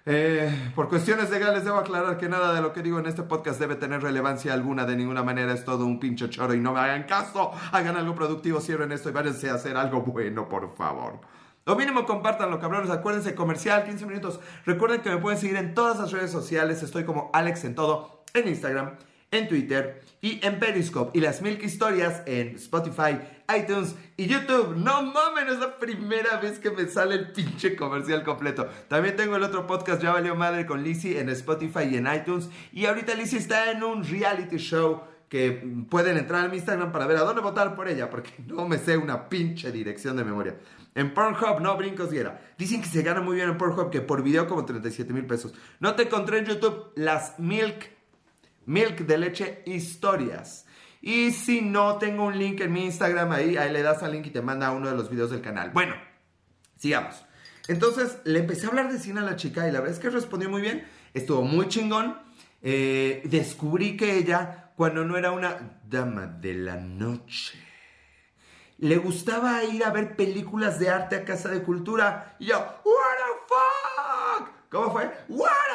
Eh, 0.06 0.72
por 0.74 0.88
cuestiones 0.88 1.30
legales 1.30 1.64
debo 1.64 1.76
aclarar 1.76 2.18
que 2.18 2.28
nada 2.28 2.52
de 2.52 2.60
lo 2.60 2.72
que 2.72 2.82
digo 2.82 2.98
en 2.98 3.06
este 3.06 3.22
podcast 3.22 3.60
debe 3.60 3.76
tener 3.76 4.02
relevancia 4.02 4.52
alguna, 4.52 4.84
de 4.86 4.96
ninguna 4.96 5.22
manera 5.22 5.52
es 5.52 5.64
todo 5.64 5.86
un 5.86 6.00
pincho 6.00 6.26
choro 6.26 6.52
y 6.52 6.58
no 6.58 6.72
me 6.72 6.80
hagan 6.80 7.04
caso, 7.04 7.52
hagan 7.70 7.96
algo 7.96 8.16
productivo, 8.16 8.60
cierren 8.60 8.90
esto 8.90 9.08
y 9.08 9.12
váyanse 9.12 9.50
a 9.50 9.54
hacer 9.54 9.76
algo 9.76 10.02
bueno, 10.02 10.48
por 10.48 10.74
favor. 10.74 11.20
Lo 11.64 11.76
mínimo 11.76 12.04
compartanlo, 12.06 12.58
cabrones, 12.58 12.90
acuérdense, 12.90 13.36
comercial, 13.36 13.84
15 13.84 14.04
minutos. 14.06 14.40
Recuerden 14.64 15.00
que 15.00 15.10
me 15.10 15.18
pueden 15.18 15.38
seguir 15.38 15.56
en 15.58 15.74
todas 15.74 16.00
las 16.00 16.10
redes 16.10 16.32
sociales, 16.32 16.82
estoy 16.82 17.04
como 17.04 17.30
Alex 17.32 17.62
en 17.66 17.76
todo, 17.76 18.24
en 18.34 18.48
Instagram, 18.48 18.96
en 19.30 19.48
Twitter 19.48 20.02
y 20.20 20.44
en 20.44 20.58
Periscope 20.58 21.16
y 21.16 21.20
las 21.20 21.42
Milk 21.42 21.62
Historias 21.62 22.22
en 22.26 22.56
Spotify, 22.56 23.18
iTunes 23.56 23.94
y 24.16 24.26
YouTube. 24.26 24.76
No 24.76 25.02
mames, 25.02 25.52
es 25.52 25.58
la 25.58 25.78
primera 25.78 26.38
vez 26.38 26.58
que 26.58 26.70
me 26.70 26.86
sale 26.86 27.14
el 27.14 27.32
pinche 27.32 27.76
comercial 27.76 28.22
completo. 28.22 28.68
También 28.88 29.16
tengo 29.16 29.36
el 29.36 29.42
otro 29.42 29.66
podcast 29.66 30.02
Ya 30.02 30.12
Valió 30.12 30.34
Madre 30.34 30.66
con 30.66 30.82
Lizzie 30.82 31.20
en 31.20 31.28
Spotify 31.30 31.84
y 31.90 31.96
en 31.96 32.06
iTunes. 32.12 32.48
Y 32.72 32.86
ahorita 32.86 33.14
Lizzie 33.14 33.38
está 33.38 33.70
en 33.70 33.82
un 33.82 34.04
reality 34.04 34.56
show 34.56 35.02
que 35.28 35.84
pueden 35.90 36.16
entrar 36.16 36.44
a 36.44 36.48
mi 36.48 36.56
Instagram 36.56 36.92
para 36.92 37.06
ver 37.06 37.16
a 37.16 37.22
dónde 37.22 37.42
votar 37.42 37.74
por 37.74 37.88
ella, 37.88 38.10
porque 38.10 38.30
no 38.46 38.66
me 38.66 38.78
sé 38.78 38.96
una 38.96 39.28
pinche 39.28 39.72
dirección 39.72 40.16
de 40.16 40.24
memoria. 40.24 40.56
En 40.94 41.12
Pornhub, 41.12 41.60
no 41.60 41.76
brincos 41.76 42.12
y 42.12 42.18
era. 42.18 42.40
Dicen 42.56 42.80
que 42.80 42.88
se 42.88 43.02
gana 43.02 43.20
muy 43.20 43.36
bien 43.36 43.50
en 43.50 43.58
Pornhub, 43.58 43.90
que 43.90 44.00
por 44.00 44.22
video 44.22 44.46
como 44.46 44.64
37 44.64 45.12
mil 45.12 45.26
pesos. 45.26 45.52
No 45.78 45.94
te 45.94 46.04
encontré 46.04 46.38
en 46.38 46.46
YouTube 46.46 46.90
las 46.94 47.38
Milk, 47.38 47.95
Milk 48.66 48.98
de 48.98 49.18
leche 49.18 49.62
historias. 49.64 50.66
Y 51.00 51.30
si 51.30 51.62
no, 51.62 51.98
tengo 51.98 52.24
un 52.24 52.38
link 52.38 52.60
en 52.60 52.72
mi 52.72 52.84
Instagram 52.84 53.30
ahí, 53.32 53.56
ahí 53.56 53.72
le 53.72 53.82
das 53.82 54.02
al 54.02 54.12
link 54.12 54.26
y 54.26 54.30
te 54.30 54.42
manda 54.42 54.72
uno 54.72 54.88
de 54.88 54.96
los 54.96 55.08
videos 55.08 55.30
del 55.30 55.40
canal. 55.40 55.70
Bueno, 55.70 55.94
sigamos. 56.76 57.24
Entonces 57.68 58.18
le 58.24 58.40
empecé 58.40 58.66
a 58.66 58.70
hablar 58.70 58.92
de 58.92 58.98
cine 58.98 59.20
a 59.20 59.22
la 59.22 59.36
chica 59.36 59.68
y 59.68 59.72
la 59.72 59.80
verdad 59.80 59.94
es 59.94 60.00
que 60.00 60.10
respondió 60.10 60.48
muy 60.50 60.62
bien, 60.62 60.86
estuvo 61.14 61.42
muy 61.42 61.68
chingón. 61.68 62.18
Eh, 62.62 63.22
descubrí 63.24 63.96
que 63.96 64.16
ella, 64.16 64.72
cuando 64.76 65.04
no 65.04 65.16
era 65.16 65.30
una 65.30 65.78
dama 65.88 66.26
de 66.26 66.54
la 66.54 66.76
noche, 66.76 67.58
le 68.78 68.96
gustaba 68.98 69.62
ir 69.64 69.84
a 69.84 69.90
ver 69.90 70.16
películas 70.16 70.78
de 70.78 70.90
arte 70.90 71.16
a 71.16 71.24
Casa 71.24 71.48
de 71.48 71.62
Cultura. 71.62 72.36
Y 72.38 72.46
yo, 72.46 72.58
what 72.58 73.16
the 73.16 73.46
fuck? 73.48 74.50
¿Cómo 74.70 74.92
fue? 74.92 75.10
What? 75.28 75.65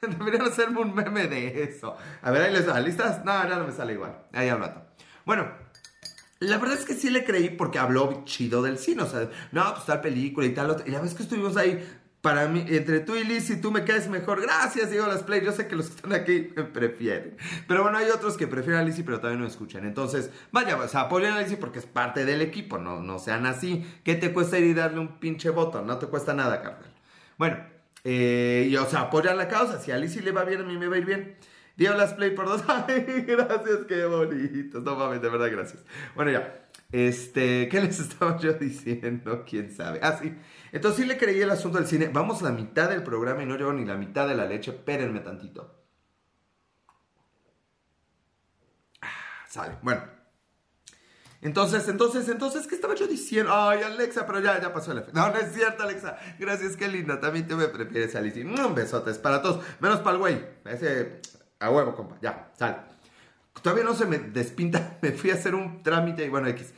Deberían 0.18 0.42
hacerme 0.42 0.80
un 0.80 0.94
meme 0.94 1.28
de 1.28 1.62
eso. 1.62 1.96
A 2.22 2.30
ver, 2.30 2.42
ahí 2.42 2.52
les 2.52 2.68
va. 2.68 2.80
¿Listas? 2.80 3.24
No, 3.24 3.44
no, 3.44 3.58
no 3.58 3.66
me 3.66 3.72
sale 3.72 3.92
igual. 3.92 4.16
Ahí 4.32 4.48
al 4.48 4.58
rato. 4.58 4.82
Bueno, 5.26 5.50
la 6.40 6.56
verdad 6.58 6.78
es 6.78 6.86
que 6.86 6.94
sí 6.94 7.10
le 7.10 7.24
creí 7.24 7.50
porque 7.50 7.78
habló 7.78 8.22
chido 8.24 8.62
del 8.62 8.78
cine. 8.78 9.02
O 9.02 9.06
sea, 9.06 9.28
no, 9.52 9.74
pues 9.74 9.86
tal 9.86 10.00
película 10.00 10.46
y 10.46 10.54
tal. 10.54 10.82
Y 10.86 10.90
la 10.90 11.00
vez 11.00 11.14
que 11.14 11.22
estuvimos 11.22 11.56
ahí 11.56 11.86
para 12.22 12.48
mí, 12.48 12.64
entre 12.68 13.00
tú 13.00 13.14
y 13.14 13.24
Liz, 13.24 13.46
si 13.46 13.60
tú 13.60 13.70
me 13.70 13.84
caes 13.84 14.08
mejor, 14.08 14.42
gracias, 14.42 14.90
Diego 14.90 15.06
Las 15.06 15.22
Play. 15.22 15.42
Yo 15.44 15.52
sé 15.52 15.66
que 15.68 15.76
los 15.76 15.88
que 15.88 15.96
están 15.96 16.12
aquí 16.12 16.50
me 16.54 16.64
prefieren. 16.64 17.36
Pero 17.66 17.82
bueno, 17.82 17.98
hay 17.98 18.10
otros 18.10 18.36
que 18.36 18.46
prefieren 18.46 18.80
a 18.80 18.84
Lizzie, 18.84 19.04
pero 19.04 19.18
todavía 19.18 19.40
no 19.40 19.46
escuchan. 19.46 19.86
Entonces, 19.86 20.30
vaya, 20.52 20.76
o 20.76 20.88
sea, 20.88 21.02
apoyen 21.02 21.32
a 21.32 21.40
Lizzie 21.40 21.56
porque 21.56 21.78
es 21.78 21.86
parte 21.86 22.24
del 22.24 22.42
equipo. 22.42 22.78
No, 22.78 23.00
no 23.00 23.18
sean 23.18 23.46
así. 23.46 23.86
¿Qué 24.04 24.14
te 24.14 24.32
cuesta 24.32 24.58
ir 24.58 24.66
y 24.66 24.74
darle 24.74 25.00
un 25.00 25.18
pinche 25.18 25.50
voto? 25.50 25.82
No 25.82 25.98
te 25.98 26.06
cuesta 26.06 26.34
nada, 26.34 26.62
carnal. 26.62 26.92
Bueno, 27.38 27.56
eh, 28.04 28.68
y 28.70 28.76
o 28.76 28.86
sea, 28.86 29.02
apoyan 29.02 29.36
la 29.36 29.48
causa. 29.48 29.78
Si 29.80 29.90
a 29.90 29.96
Lizzie 29.96 30.22
le 30.22 30.32
va 30.32 30.44
bien, 30.44 30.60
a 30.60 30.64
mí 30.64 30.76
me 30.76 30.88
va 30.88 30.96
a 30.96 30.98
ir 30.98 31.06
bien. 31.06 31.36
Diego 31.76 31.94
Las 31.94 32.14
Play 32.14 32.30
por 32.32 32.46
dos. 32.46 32.62
Ay, 32.68 33.24
gracias, 33.26 33.80
qué 33.88 34.04
bonito. 34.04 34.80
No 34.80 34.96
mames, 34.96 35.22
de 35.22 35.28
verdad, 35.28 35.50
gracias. 35.50 35.84
Bueno, 36.14 36.30
ya. 36.30 36.68
Este, 36.92 37.68
¿qué 37.68 37.80
les 37.80 38.00
estaba 38.00 38.38
yo 38.38 38.52
diciendo? 38.54 39.44
¿Quién 39.48 39.70
sabe? 39.70 40.00
Ah, 40.02 40.18
sí. 40.20 40.34
Entonces 40.72 41.02
sí 41.02 41.06
le 41.08 41.18
creí 41.18 41.40
el 41.40 41.50
asunto 41.50 41.78
del 41.78 41.86
cine. 41.86 42.10
Vamos 42.12 42.42
a 42.42 42.46
la 42.46 42.52
mitad 42.52 42.90
del 42.90 43.02
programa 43.02 43.42
y 43.42 43.46
no 43.46 43.56
llevo 43.56 43.72
ni 43.72 43.84
la 43.84 43.96
mitad 43.96 44.28
de 44.28 44.34
la 44.34 44.46
leche. 44.46 44.72
Espérenme 44.72 45.20
tantito. 45.20 45.76
Ah, 49.02 49.44
sale. 49.48 49.76
Bueno. 49.82 50.19
Entonces, 51.42 51.88
entonces, 51.88 52.28
entonces, 52.28 52.66
¿qué 52.66 52.74
estaba 52.74 52.94
yo 52.94 53.06
diciendo? 53.06 53.50
Ay, 53.54 53.82
Alexa, 53.82 54.26
pero 54.26 54.40
ya, 54.40 54.60
ya 54.60 54.72
pasó 54.74 54.92
el 54.92 54.98
efecto. 54.98 55.18
No, 55.18 55.30
no 55.30 55.38
es 55.38 55.52
cierto, 55.54 55.82
Alexa. 55.82 56.18
Gracias, 56.38 56.76
qué 56.76 56.86
linda. 56.86 57.18
También 57.18 57.48
tú 57.48 57.56
me 57.56 57.68
prefieres, 57.68 58.14
Alicia. 58.14 58.44
Un 58.44 58.74
besote, 58.74 59.10
es 59.10 59.18
para 59.18 59.40
todos. 59.40 59.64
Menos 59.80 60.00
para 60.00 60.12
el 60.12 60.18
güey. 60.18 60.44
Ese, 60.66 61.20
a 61.58 61.70
huevo, 61.70 61.94
compa. 61.94 62.16
Ya, 62.20 62.50
sale. 62.58 62.76
Todavía 63.62 63.84
no 63.84 63.94
se 63.94 64.06
me 64.06 64.18
despinta. 64.18 64.98
Me 65.02 65.12
fui 65.12 65.30
a 65.30 65.34
hacer 65.34 65.54
un 65.54 65.82
trámite 65.82 66.24
y 66.24 66.28
bueno, 66.28 66.48
X. 66.48 66.74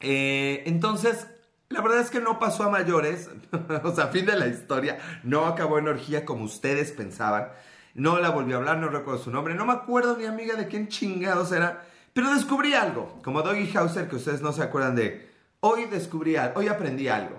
Eh, 0.00 0.64
entonces, 0.66 1.26
la 1.68 1.80
verdad 1.80 2.00
es 2.00 2.10
que 2.10 2.20
no 2.20 2.38
pasó 2.38 2.64
a 2.64 2.70
mayores, 2.70 3.30
o 3.84 3.94
sea, 3.94 4.08
fin 4.08 4.26
de 4.26 4.36
la 4.36 4.46
historia, 4.46 4.98
no 5.24 5.46
acabó 5.46 5.78
en 5.78 5.88
orgía 5.88 6.24
como 6.24 6.44
ustedes 6.44 6.92
pensaban, 6.92 7.48
no 7.94 8.18
la 8.18 8.30
volví 8.30 8.52
a 8.52 8.56
hablar, 8.56 8.78
no 8.78 8.88
recuerdo 8.88 9.22
su 9.22 9.30
nombre, 9.30 9.54
no 9.54 9.64
me 9.64 9.72
acuerdo 9.72 10.16
ni 10.16 10.26
amiga 10.26 10.54
de 10.54 10.68
quién 10.68 10.88
chingados 10.88 11.50
era, 11.52 11.84
pero 12.16 12.32
descubrí 12.32 12.72
algo, 12.72 13.20
como 13.22 13.42
Doggy 13.42 13.70
Hauser, 13.76 14.08
que 14.08 14.16
ustedes 14.16 14.40
no 14.40 14.50
se 14.50 14.62
acuerdan 14.62 14.96
de, 14.96 15.28
hoy 15.60 15.84
descubrí 15.84 16.36
algo, 16.36 16.60
hoy 16.60 16.68
aprendí 16.68 17.08
algo. 17.08 17.36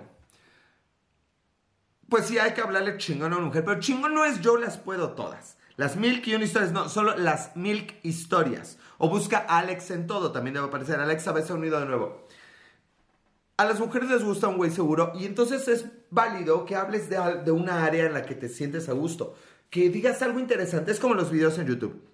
Pues 2.08 2.26
sí, 2.26 2.38
hay 2.38 2.54
que 2.54 2.60
hablarle 2.60 2.96
chingón 2.96 3.32
a 3.32 3.38
una 3.38 3.46
mujer, 3.46 3.64
pero 3.64 3.80
chingón 3.80 4.14
no 4.14 4.24
es 4.24 4.40
yo 4.40 4.56
las 4.56 4.78
puedo 4.78 5.14
todas. 5.14 5.56
Las 5.74 5.96
Milk 5.96 6.24
y 6.28 6.36
una 6.36 6.44
historias, 6.44 6.70
no, 6.70 6.88
solo 6.88 7.16
las 7.16 7.56
Milk 7.56 7.96
historias. 8.04 8.78
O 8.98 9.10
busca 9.10 9.38
Alex 9.38 9.90
en 9.90 10.06
todo, 10.06 10.30
también 10.30 10.54
debe 10.54 10.68
aparecer. 10.68 11.00
Alexa, 11.00 11.34
se 11.42 11.52
unido 11.52 11.80
de 11.80 11.86
nuevo 11.86 12.28
a 13.56 13.64
las 13.64 13.80
mujeres 13.80 14.08
les 14.08 14.22
gusta 14.22 14.46
un 14.46 14.56
güey 14.56 14.70
seguro 14.70 15.10
y 15.18 15.26
entonces 15.26 15.66
es 15.66 15.86
válido 16.10 16.64
que 16.64 16.76
hables 16.76 17.10
de, 17.10 17.16
de, 17.44 17.50
una 17.50 17.84
área 17.84 18.06
en 18.06 18.14
la 18.14 18.22
que 18.22 18.36
te 18.36 18.48
sientes 18.48 18.88
a 18.88 18.92
gusto. 18.92 19.34
Que 19.68 19.90
digas 19.90 20.22
algo 20.22 20.38
interesante. 20.38 20.92
Es 20.92 21.00
como 21.00 21.14
los 21.14 21.32
videos 21.32 21.58
en 21.58 21.66
YouTube. 21.66 22.07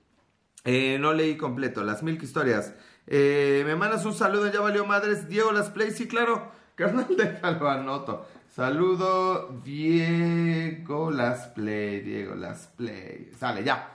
Eh, 0.65 0.99
no 1.01 1.13
leí 1.13 1.37
completo. 1.37 1.85
Las 1.85 2.03
mil 2.03 2.23
historias. 2.23 2.75
Eh, 3.07 3.63
me 3.67 3.77
mandas 3.77 4.05
un 4.07 4.15
saludo, 4.15 4.51
ya 4.51 4.61
valió 4.61 4.85
madres. 4.87 5.29
Diego 5.29 5.53
Las 5.53 5.71
Play, 5.71 5.91
sí, 5.91 6.09
claro. 6.09 6.51
Carnal, 6.75 7.07
déjalo, 7.17 7.69
anoto. 7.69 8.27
Saludo, 8.49 9.61
Diego 9.65 11.11
Las 11.11 11.49
Play. 11.49 12.01
Diego 12.01 12.35
Las 12.35 12.69
Play. 12.69 13.31
Sale, 13.39 13.63
ya. 13.63 13.91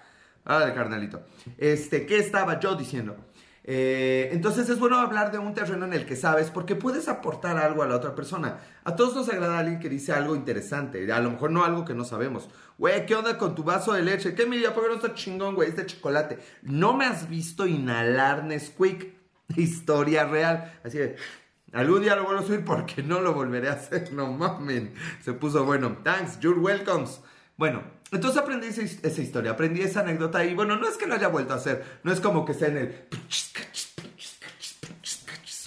Dale, 0.46 0.74
carnalito. 0.74 1.22
Este, 1.58 2.06
¿qué 2.06 2.18
estaba 2.18 2.60
yo 2.60 2.76
diciendo? 2.76 3.16
Eh, 3.72 4.30
entonces 4.32 4.68
es 4.68 4.80
bueno 4.80 4.98
hablar 4.98 5.32
de 5.32 5.38
un 5.38 5.54
terreno 5.54 5.86
en 5.86 5.94
el 5.94 6.08
que 6.08 6.16
sabes 6.16 6.50
porque 6.50 6.76
puedes 6.76 7.08
aportar 7.08 7.60
algo 7.60 7.84
a 7.84 7.88
la 7.88 7.98
otra 7.98 8.16
persona. 8.16 8.58
A 8.84 8.96
todos 8.96 9.14
nos 9.14 9.30
agrada 9.30 9.60
alguien 9.60 9.80
que 9.80 9.90
dice 9.90 10.12
algo 10.12 10.36
interesante, 10.36 11.14
a 11.14 11.20
lo 11.20 11.30
mejor 11.30 11.52
no 11.52 11.64
algo 11.64 11.86
que 11.86 11.94
no 11.94 12.04
sabemos. 12.04 12.50
Güey, 12.80 13.06
¿qué 13.06 13.14
onda 13.14 13.38
con 13.38 13.54
tu 13.54 13.64
vaso 13.64 13.94
de 13.94 14.02
leche? 14.02 14.34
¿Qué 14.34 14.48
mira? 14.48 14.74
¿Por 14.74 14.86
qué 14.86 14.90
no 14.90 14.96
está 14.96 15.14
chingón, 15.14 15.54
güey? 15.54 15.70
Este 15.70 15.86
chocolate. 15.86 16.40
No 16.64 16.96
me 16.96 17.06
has 17.06 17.30
visto 17.30 17.68
inhalar 17.68 18.44
Nesquik. 18.44 19.14
Historia 19.56 20.26
real. 20.26 20.74
Así 20.84 20.98
de... 20.98 21.16
Algún 21.72 22.02
día 22.02 22.16
lo 22.16 22.24
vuelvo 22.24 22.42
a 22.42 22.46
subir 22.46 22.66
porque 22.66 23.04
no 23.04 23.22
lo 23.22 23.36
volveré 23.36 23.70
a 23.70 23.74
hacer. 23.74 24.12
No 24.14 24.34
mamen. 24.34 24.96
Se 25.22 25.34
puso 25.34 25.64
bueno. 25.64 25.98
Thanks, 26.04 26.40
you're 26.40 26.60
welcome. 26.60 27.06
Bueno, 27.56 27.84
entonces 28.12 28.42
aprendí 28.42 28.68
esa, 28.68 29.22
historia, 29.22 29.52
aprendí 29.52 29.82
esa 29.82 30.02
anécdota 30.02 30.44
y 30.44 30.56
bueno, 30.56 30.76
no 30.78 30.88
es 30.88 30.98
que 30.98 31.06
lo 31.06 31.16
haya 31.16 31.28
vuelto 31.28 31.54
a 31.54 31.58
hacer, 31.58 31.84
no 32.04 32.12
es 32.12 32.20
como 32.20 32.46
que 32.46 32.54
sea 32.54 32.70
en 32.70 32.78
el... 32.78 33.08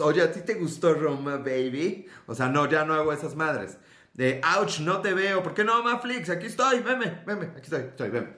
Oye, 0.00 0.22
¿a 0.22 0.32
ti 0.32 0.40
te 0.40 0.54
gustó 0.54 0.94
Roma, 0.94 1.36
baby? 1.36 2.06
O 2.26 2.34
sea, 2.34 2.48
no, 2.48 2.68
ya 2.68 2.84
no 2.84 2.94
hago 2.94 3.12
esas 3.12 3.36
madres. 3.36 3.78
De, 4.14 4.40
ouch, 4.58 4.80
no 4.80 5.00
te 5.00 5.14
veo. 5.14 5.42
¿Por 5.42 5.54
qué 5.54 5.64
no, 5.64 5.82
Maflix? 5.82 6.28
Aquí 6.28 6.46
estoy, 6.46 6.80
veme, 6.80 7.22
veme, 7.24 7.46
aquí 7.46 7.62
estoy, 7.62 7.82
estoy, 7.82 8.10
veme. 8.10 8.28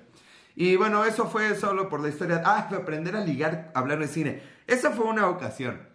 Y 0.57 0.77
bueno, 0.77 1.05
eso 1.05 1.27
fue 1.27 1.55
solo 1.55 1.89
por 1.89 2.01
la 2.01 2.09
historia. 2.09 2.43
Ah, 2.45 2.69
aprender 2.71 3.17
a 3.17 3.25
ligar 3.25 3.73
hablando 3.75 4.05
de 4.07 4.13
cine. 4.13 4.43
Esa 4.67 4.91
fue 4.91 5.07
una 5.07 5.29
ocasión. 5.29 5.89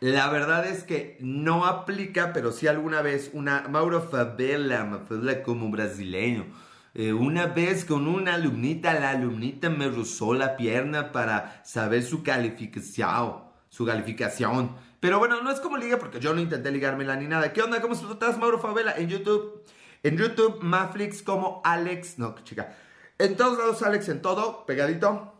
La 0.00 0.30
verdad 0.30 0.66
es 0.66 0.84
que 0.84 1.18
no 1.20 1.64
aplica, 1.66 2.32
pero 2.32 2.52
sí 2.52 2.68
alguna 2.68 3.02
vez 3.02 3.30
una 3.32 3.66
Mauro 3.68 4.00
Favela, 4.00 5.02
Favela 5.08 5.42
como 5.42 5.70
brasileño. 5.70 6.46
Eh, 6.94 7.12
una 7.12 7.46
vez 7.46 7.84
con 7.84 8.08
una 8.08 8.34
alumnita, 8.34 8.94
la 8.94 9.10
alumnita 9.10 9.70
me 9.70 9.88
rozó 9.88 10.34
la 10.34 10.56
pierna 10.56 11.12
para 11.12 11.62
saber 11.64 12.02
su 12.02 12.22
calificación, 12.22 13.44
su 13.68 13.86
calificación. 13.86 14.74
Pero 15.00 15.18
bueno, 15.18 15.42
no 15.42 15.50
es 15.50 15.60
como 15.60 15.76
liga 15.76 15.98
porque 15.98 16.20
yo 16.20 16.34
no 16.34 16.40
intenté 16.40 16.70
ligármela 16.70 17.14
ni 17.16 17.26
nada. 17.26 17.52
¿Qué 17.52 17.62
onda? 17.62 17.80
¿Cómo 17.80 17.94
estás, 17.94 18.38
Mauro 18.38 18.58
Favela? 18.58 18.94
En 18.96 19.08
YouTube, 19.08 19.62
en 20.02 20.16
YouTube, 20.16 20.58
Maflix 20.62 21.22
como 21.22 21.60
Alex, 21.64 22.18
no, 22.18 22.34
chica. 22.42 22.74
En 23.18 23.36
todos 23.36 23.58
lados, 23.58 23.82
Alex, 23.82 24.08
en 24.08 24.22
todo, 24.22 24.66
pegadito. 24.66 25.34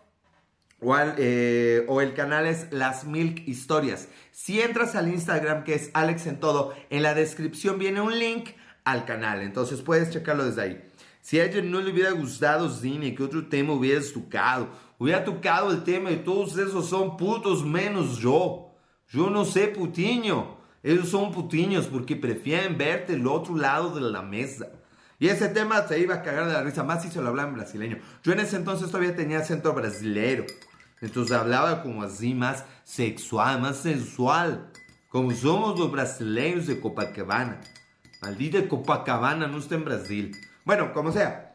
Eh, 1.16 1.84
o, 1.88 2.00
el 2.00 2.14
canal 2.14 2.46
es 2.46 2.68
Las 2.70 3.04
Milk 3.04 3.46
Historias. 3.48 4.08
Si 4.30 4.61
entras 4.61 4.94
al 4.94 5.08
Instagram 5.08 5.64
que 5.64 5.74
es 5.74 5.90
Alex 5.92 6.26
en 6.26 6.38
todo, 6.38 6.72
en 6.90 7.02
la 7.02 7.14
descripción 7.14 7.78
viene 7.78 8.00
un 8.00 8.16
link 8.16 8.50
al 8.84 9.04
canal, 9.04 9.42
entonces 9.42 9.82
puedes 9.82 10.11
checarlo 10.11 10.44
desde 10.44 10.62
ahí. 10.62 10.84
Si 11.20 11.38
a 11.38 11.44
ella 11.44 11.62
no 11.62 11.81
le 11.81 11.92
hubiera 11.92 12.12
gustado 12.12 12.70
cine, 12.70 13.14
¿qué 13.14 13.22
otro 13.22 13.46
tema 13.48 13.74
hubieras 13.74 14.12
tocado? 14.12 14.68
Hubiera 14.98 15.24
tocado 15.24 15.70
el 15.70 15.85
tema 15.85 16.11
de 16.11 16.16
todos 16.16 16.57
esos 16.57 16.88
son 16.88 17.16
putos 17.16 17.64
menos 17.64 18.18
yo. 18.18 18.74
Yo 19.09 19.31
no 19.31 19.44
sé 19.44 19.68
putiño. 19.68 20.59
Ellos 20.83 21.09
son 21.09 21.33
putiños 21.33 21.87
porque 21.87 22.16
prefieren 22.16 22.78
verte 22.78 23.14
el 23.14 23.26
otro 23.26 23.57
lado 23.57 23.94
de 23.94 24.00
la 24.00 24.22
mesa. 24.22 24.68
Y 25.18 25.28
ese 25.28 25.48
tema 25.48 25.87
se 25.87 25.98
iba 25.98 26.16
a 26.16 26.22
cagar 26.22 26.46
de 26.46 26.52
la 26.52 26.62
risa, 26.62 26.85
más 26.85 27.02
si 27.02 27.11
se 27.11 27.20
lo 27.20 27.28
hablaba 27.28 27.48
en 27.48 27.57
brasileño. 27.57 27.98
Yo 28.22 28.33
en 28.33 28.40
ese 28.40 28.57
entonces 28.57 28.88
todavía 28.88 29.16
tenía 29.16 29.38
acento 29.38 29.72
brasilero. 29.72 30.46
Entonces 31.00 31.37
hablaba 31.37 31.83
como 31.83 32.02
así 32.02 32.35
más 32.35 32.64
sexual, 32.85 33.61
más 33.61 33.78
sensual. 33.78 34.70
Como 35.09 35.33
somos 35.33 35.78
los 35.78 35.90
brasileños 35.90 36.66
de 36.66 36.81
Copacabana. 36.81 37.61
Maldita 38.22 38.68
Copacabana 38.68 39.48
no 39.48 39.59
está 39.59 39.74
en 39.74 39.85
Brasil. 39.85 40.37
Bueno, 40.68 40.92
como 40.92 41.12
sea. 41.12 41.50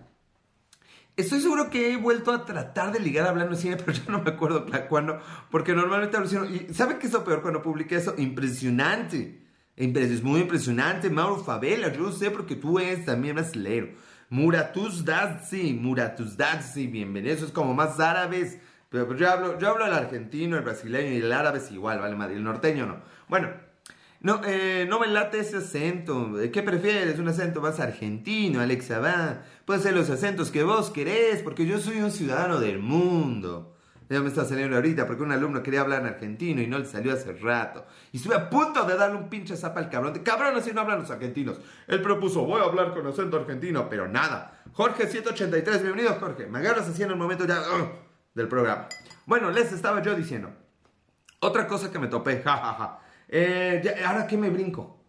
Estoy 1.15 1.39
seguro 1.39 1.69
que 1.69 1.93
he 1.93 1.97
vuelto 1.97 2.31
a 2.31 2.45
tratar 2.45 2.91
de 2.91 2.99
ligar 2.99 3.27
hablando 3.27 3.55
de 3.55 3.61
cine, 3.61 3.77
pero 3.85 3.91
ya 3.91 4.05
no 4.07 4.23
me 4.23 4.31
acuerdo 4.31 4.65
cuándo, 4.89 5.19
porque 5.51 5.75
normalmente 5.75 6.17
hablo. 6.17 6.45
¿Y 6.45 6.73
saben 6.73 6.97
qué 6.97 7.05
es 7.05 7.13
lo 7.13 7.23
peor 7.23 7.43
cuando 7.43 7.61
publiqué 7.61 7.97
eso? 7.97 8.15
Impresionante. 8.17 9.45
Es 9.75 10.23
muy 10.23 10.41
impresionante, 10.41 11.11
Mauro 11.11 11.43
Favela, 11.43 11.93
yo 11.93 12.11
sé 12.11 12.31
porque 12.31 12.55
tú 12.55 12.79
eres 12.79 13.05
también 13.05 13.35
brasileiro. 13.35 13.89
Muratus 14.31 15.05
Dazi, 15.05 15.73
Muratus 15.79 16.35
Dazi, 16.35 16.87
bienvenido. 16.87 17.35
Eso 17.35 17.45
es 17.45 17.51
como 17.51 17.75
más 17.75 17.99
árabes. 17.99 18.57
Pero, 18.89 19.15
yo, 19.15 19.29
hablo, 19.29 19.59
yo 19.59 19.69
hablo 19.69 19.85
el 19.85 19.93
argentino, 19.93 20.57
el 20.57 20.63
brasileño 20.63 21.11
y 21.11 21.17
el 21.17 21.31
árabe 21.31 21.59
es 21.59 21.71
igual, 21.71 21.99
¿vale? 21.99 22.15
Madre? 22.15 22.33
El 22.33 22.43
norteño 22.43 22.87
no. 22.87 23.03
Bueno, 23.29 23.49
no, 24.23 24.39
eh, 24.45 24.85
no 24.89 25.01
me 25.01 25.07
late 25.07 25.39
ese 25.39 25.57
acento. 25.57 26.31
¿Qué 26.51 26.63
prefieres? 26.63 27.19
¿Un 27.19 27.27
acento 27.27 27.59
más 27.59 27.81
argentino, 27.81 28.61
Alexa? 28.61 28.99
Va. 28.99 29.43
Puede 29.65 29.81
ser 29.81 29.93
los 29.93 30.09
acentos 30.09 30.49
que 30.49 30.63
vos 30.63 30.91
querés, 30.91 31.43
porque 31.43 31.65
yo 31.65 31.77
soy 31.77 31.97
un 31.97 32.09
ciudadano 32.09 32.61
del 32.61 32.79
mundo. 32.79 33.75
Ya 34.09 34.21
me 34.21 34.29
está 34.29 34.45
saliendo 34.45 34.77
ahorita 34.77 35.07
porque 35.07 35.23
un 35.23 35.31
alumno 35.33 35.61
quería 35.61 35.81
hablar 35.81 36.01
en 36.01 36.07
argentino 36.07 36.61
y 36.61 36.67
no 36.67 36.79
le 36.79 36.85
salió 36.85 37.11
hace 37.11 37.33
rato. 37.33 37.85
Y 38.13 38.17
estuve 38.17 38.35
a 38.35 38.49
punto 38.49 38.85
de 38.85 38.95
darle 38.95 39.17
un 39.17 39.27
pinche 39.27 39.57
zapa 39.57 39.81
al 39.81 39.89
cabrón. 39.89 40.13
De, 40.13 40.23
cabrón, 40.23 40.55
así 40.55 40.71
no 40.71 40.81
hablan 40.81 40.99
los 40.99 41.11
argentinos. 41.11 41.59
Él 41.87 42.01
propuso, 42.01 42.45
voy 42.45 42.61
a 42.61 42.63
hablar 42.63 42.93
con 42.93 43.05
acento 43.05 43.35
argentino, 43.35 43.89
pero 43.89 44.07
nada. 44.07 44.63
Jorge 44.71 45.07
183, 45.07 45.81
bienvenido 45.81 46.15
Jorge. 46.17 46.47
Me 46.47 46.59
agarras 46.59 46.87
así 46.87 47.03
en 47.03 47.11
el 47.11 47.17
momento 47.17 47.45
ya 47.45 47.61
del 48.33 48.47
programa. 48.47 48.87
Bueno, 49.25 49.51
les 49.51 49.73
estaba 49.73 50.01
yo 50.01 50.15
diciendo. 50.15 50.49
Otra 51.39 51.67
cosa 51.67 51.91
que 51.91 51.99
me 51.99 52.07
topé, 52.07 52.41
jajaja. 52.41 52.73
Ja, 52.73 52.77
ja. 52.77 53.02
Eh, 53.35 53.95
¿Ahora 54.05 54.27
qué 54.27 54.37
me 54.37 54.51
brinco? 54.51 55.03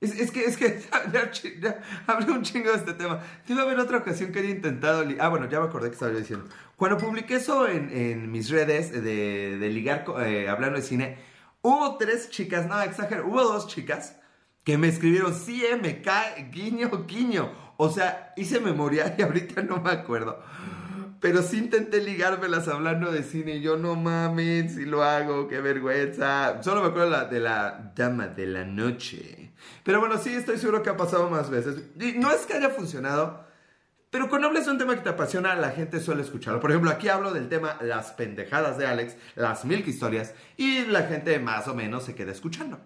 Es, 0.00 0.32
que, 0.32 0.44
es 0.44 0.56
que 0.56 0.82
ya, 1.60 1.80
hablé 2.08 2.32
un 2.32 2.42
chingo 2.42 2.70
de 2.70 2.76
este 2.76 2.92
tema. 2.92 3.20
A 3.48 3.60
haber 3.62 3.78
otra 3.78 3.98
ocasión 3.98 4.32
que 4.32 4.40
había 4.40 4.50
intentado. 4.50 5.04
Ah, 5.20 5.28
bueno, 5.28 5.48
ya 5.48 5.60
me 5.60 5.66
acordé 5.66 5.88
que 5.88 5.94
estaba 5.94 6.10
yo 6.12 6.18
diciendo. 6.18 6.46
Cuando 6.74 6.98
publiqué 6.98 7.36
eso 7.36 7.68
en, 7.68 8.30
mis 8.32 8.50
redes 8.50 8.90
de, 8.90 9.70
ligar 9.72 10.04
eh, 10.24 10.48
hablando 10.48 10.76
de 10.76 10.82
cine, 10.82 11.18
hubo 11.62 11.96
tres 11.98 12.30
chicas, 12.30 12.66
no 12.66 12.80
exagero, 12.82 13.28
hubo 13.28 13.42
dos 13.44 13.68
chicas 13.68 14.16
que 14.64 14.76
me 14.76 14.88
escribieron, 14.88 15.32
sí, 15.32 15.64
eh, 15.64 15.76
me 15.76 16.02
guiño, 16.50 17.06
guiño. 17.06 17.52
O 17.76 17.88
sea, 17.90 18.32
hice 18.36 18.58
memoria 18.58 19.14
y 19.18 19.22
ahorita 19.22 19.62
no 19.62 19.80
me 19.80 19.90
acuerdo. 19.90 20.42
Pero 21.20 21.42
sí 21.42 21.58
intenté 21.58 22.02
ligármelas 22.02 22.68
hablando 22.68 23.10
de 23.10 23.22
cine 23.22 23.56
y 23.56 23.62
yo 23.62 23.76
no 23.76 23.96
mames, 23.96 24.74
si 24.74 24.84
lo 24.84 25.02
hago, 25.02 25.48
qué 25.48 25.60
vergüenza. 25.60 26.62
Solo 26.62 26.82
me 26.82 26.88
acuerdo 26.88 27.26
de 27.28 27.40
la 27.40 27.92
dama 27.94 28.28
de 28.28 28.46
la 28.46 28.64
noche. 28.64 29.52
Pero 29.82 30.00
bueno, 30.00 30.18
sí, 30.18 30.34
estoy 30.34 30.58
seguro 30.58 30.82
que 30.82 30.90
ha 30.90 30.96
pasado 30.96 31.30
más 31.30 31.50
veces. 31.50 31.76
No 32.16 32.30
es 32.30 32.46
que 32.46 32.54
haya 32.54 32.70
funcionado, 32.70 33.46
pero 34.10 34.28
cuando 34.28 34.48
hablas 34.48 34.66
de 34.66 34.70
un 34.70 34.78
tema 34.78 34.94
que 34.94 35.02
te 35.02 35.10
apasiona, 35.10 35.54
la 35.54 35.70
gente 35.70 36.00
suele 36.00 36.22
escucharlo. 36.22 36.60
Por 36.60 36.70
ejemplo, 36.70 36.90
aquí 36.90 37.08
hablo 37.08 37.32
del 37.32 37.48
tema 37.48 37.76
las 37.80 38.12
pendejadas 38.12 38.78
de 38.78 38.86
Alex, 38.86 39.16
las 39.34 39.64
milk 39.64 39.86
historias, 39.86 40.34
y 40.56 40.84
la 40.86 41.02
gente 41.02 41.38
más 41.38 41.68
o 41.68 41.74
menos 41.74 42.04
se 42.04 42.14
queda 42.14 42.32
escuchando. 42.32 42.78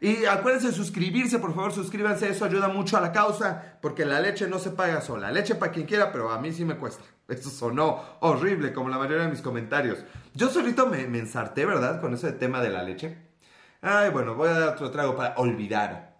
Y 0.00 0.24
acuérdense 0.24 0.66
de 0.66 0.72
suscribirse, 0.72 1.38
por 1.38 1.54
favor, 1.54 1.72
suscríbanse, 1.72 2.28
eso 2.28 2.44
ayuda 2.44 2.66
mucho 2.66 2.96
a 2.96 3.00
la 3.00 3.12
causa, 3.12 3.78
porque 3.80 4.04
la 4.04 4.20
leche 4.20 4.48
no 4.48 4.58
se 4.58 4.70
paga 4.70 5.00
sola. 5.00 5.30
Leche 5.30 5.54
para 5.54 5.70
quien 5.70 5.86
quiera, 5.86 6.10
pero 6.10 6.30
a 6.30 6.40
mí 6.40 6.52
sí 6.52 6.64
me 6.64 6.76
cuesta. 6.76 7.04
Eso 7.32 7.50
sonó 7.50 8.02
horrible, 8.20 8.72
como 8.72 8.88
la 8.88 8.98
mayoría 8.98 9.24
de 9.24 9.30
mis 9.30 9.40
comentarios. 9.40 10.04
Yo 10.34 10.48
solito 10.48 10.86
me, 10.86 11.02
ensarté, 11.02 11.64
¿verdad? 11.64 12.00
Con 12.00 12.14
ese 12.14 12.32
tema 12.32 12.60
de 12.60 12.70
la 12.70 12.82
leche. 12.82 13.16
Ay, 13.80 14.10
bueno, 14.10 14.34
voy 14.34 14.48
a 14.48 14.58
dar 14.58 14.68
otro 14.70 14.90
trago 14.90 15.16
para 15.16 15.34
olvidar. 15.36 16.12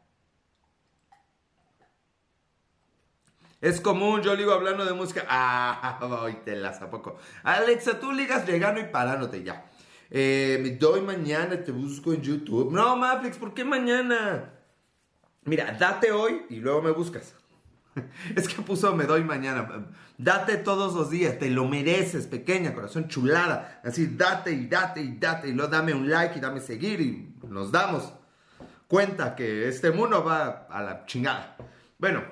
Es 3.61 3.81
común, 3.81 4.23
yo 4.23 4.37
digo 4.37 4.53
hablando 4.53 4.85
de 4.85 4.93
música. 4.93 5.27
Ah, 5.29 5.99
hoy 6.23 6.35
te 6.45 6.57
las 6.57 6.81
a 6.83 6.91
poco. 6.91 7.17
Alexa, 7.43 8.01
tú 8.01 8.13
ligas 8.13 8.47
llegando 8.47 8.81
y 8.81 8.85
parándote 8.85 9.43
ya. 9.43 9.67
Eh, 10.11 10.59
me 10.63 10.71
doy 10.71 11.01
mañana, 11.01 11.63
te 11.63 11.73
busco 11.73 12.13
en 12.13 12.23
YouTube. 12.23 12.73
No, 12.73 12.97
Maflix, 12.97 13.37
¿por 13.37 13.55
qué 13.55 13.65
mañana? 13.65 14.53
Mira, 15.45 15.77
date 15.79 16.13
hoy 16.13 16.43
y 16.51 16.57
luego 16.57 16.83
me 16.83 16.91
buscas. 16.91 17.35
Es 18.37 18.49
que 18.49 18.63
puso 18.63 18.95
me 18.95 19.05
doy 19.05 19.25
mañana. 19.25 19.87
Date 20.19 20.57
todos 20.59 20.95
los 20.95 21.11
días, 21.11 21.39
te 21.39 21.51
lo 21.51 21.67
mereces, 21.67 22.27
pequeña, 22.27 22.75
corazón 22.75 23.09
chulada. 23.09 23.81
Así, 23.85 24.07
date 24.17 24.53
y 24.53 24.67
date 24.67 25.03
y 25.03 25.17
date. 25.17 25.49
Y 25.49 25.53
luego 25.53 25.71
dame 25.71 25.95
un 25.95 26.09
like 26.09 26.39
y 26.39 26.41
dame 26.41 26.61
seguir 26.61 27.01
y 27.01 27.35
nos 27.49 27.73
damos 27.73 28.13
cuenta 28.87 29.35
que 29.35 29.69
este 29.69 29.91
mundo 29.91 30.23
va 30.25 30.67
a 30.71 30.83
la 30.83 31.07
chingada. 31.07 31.57
Bueno, 31.99 32.23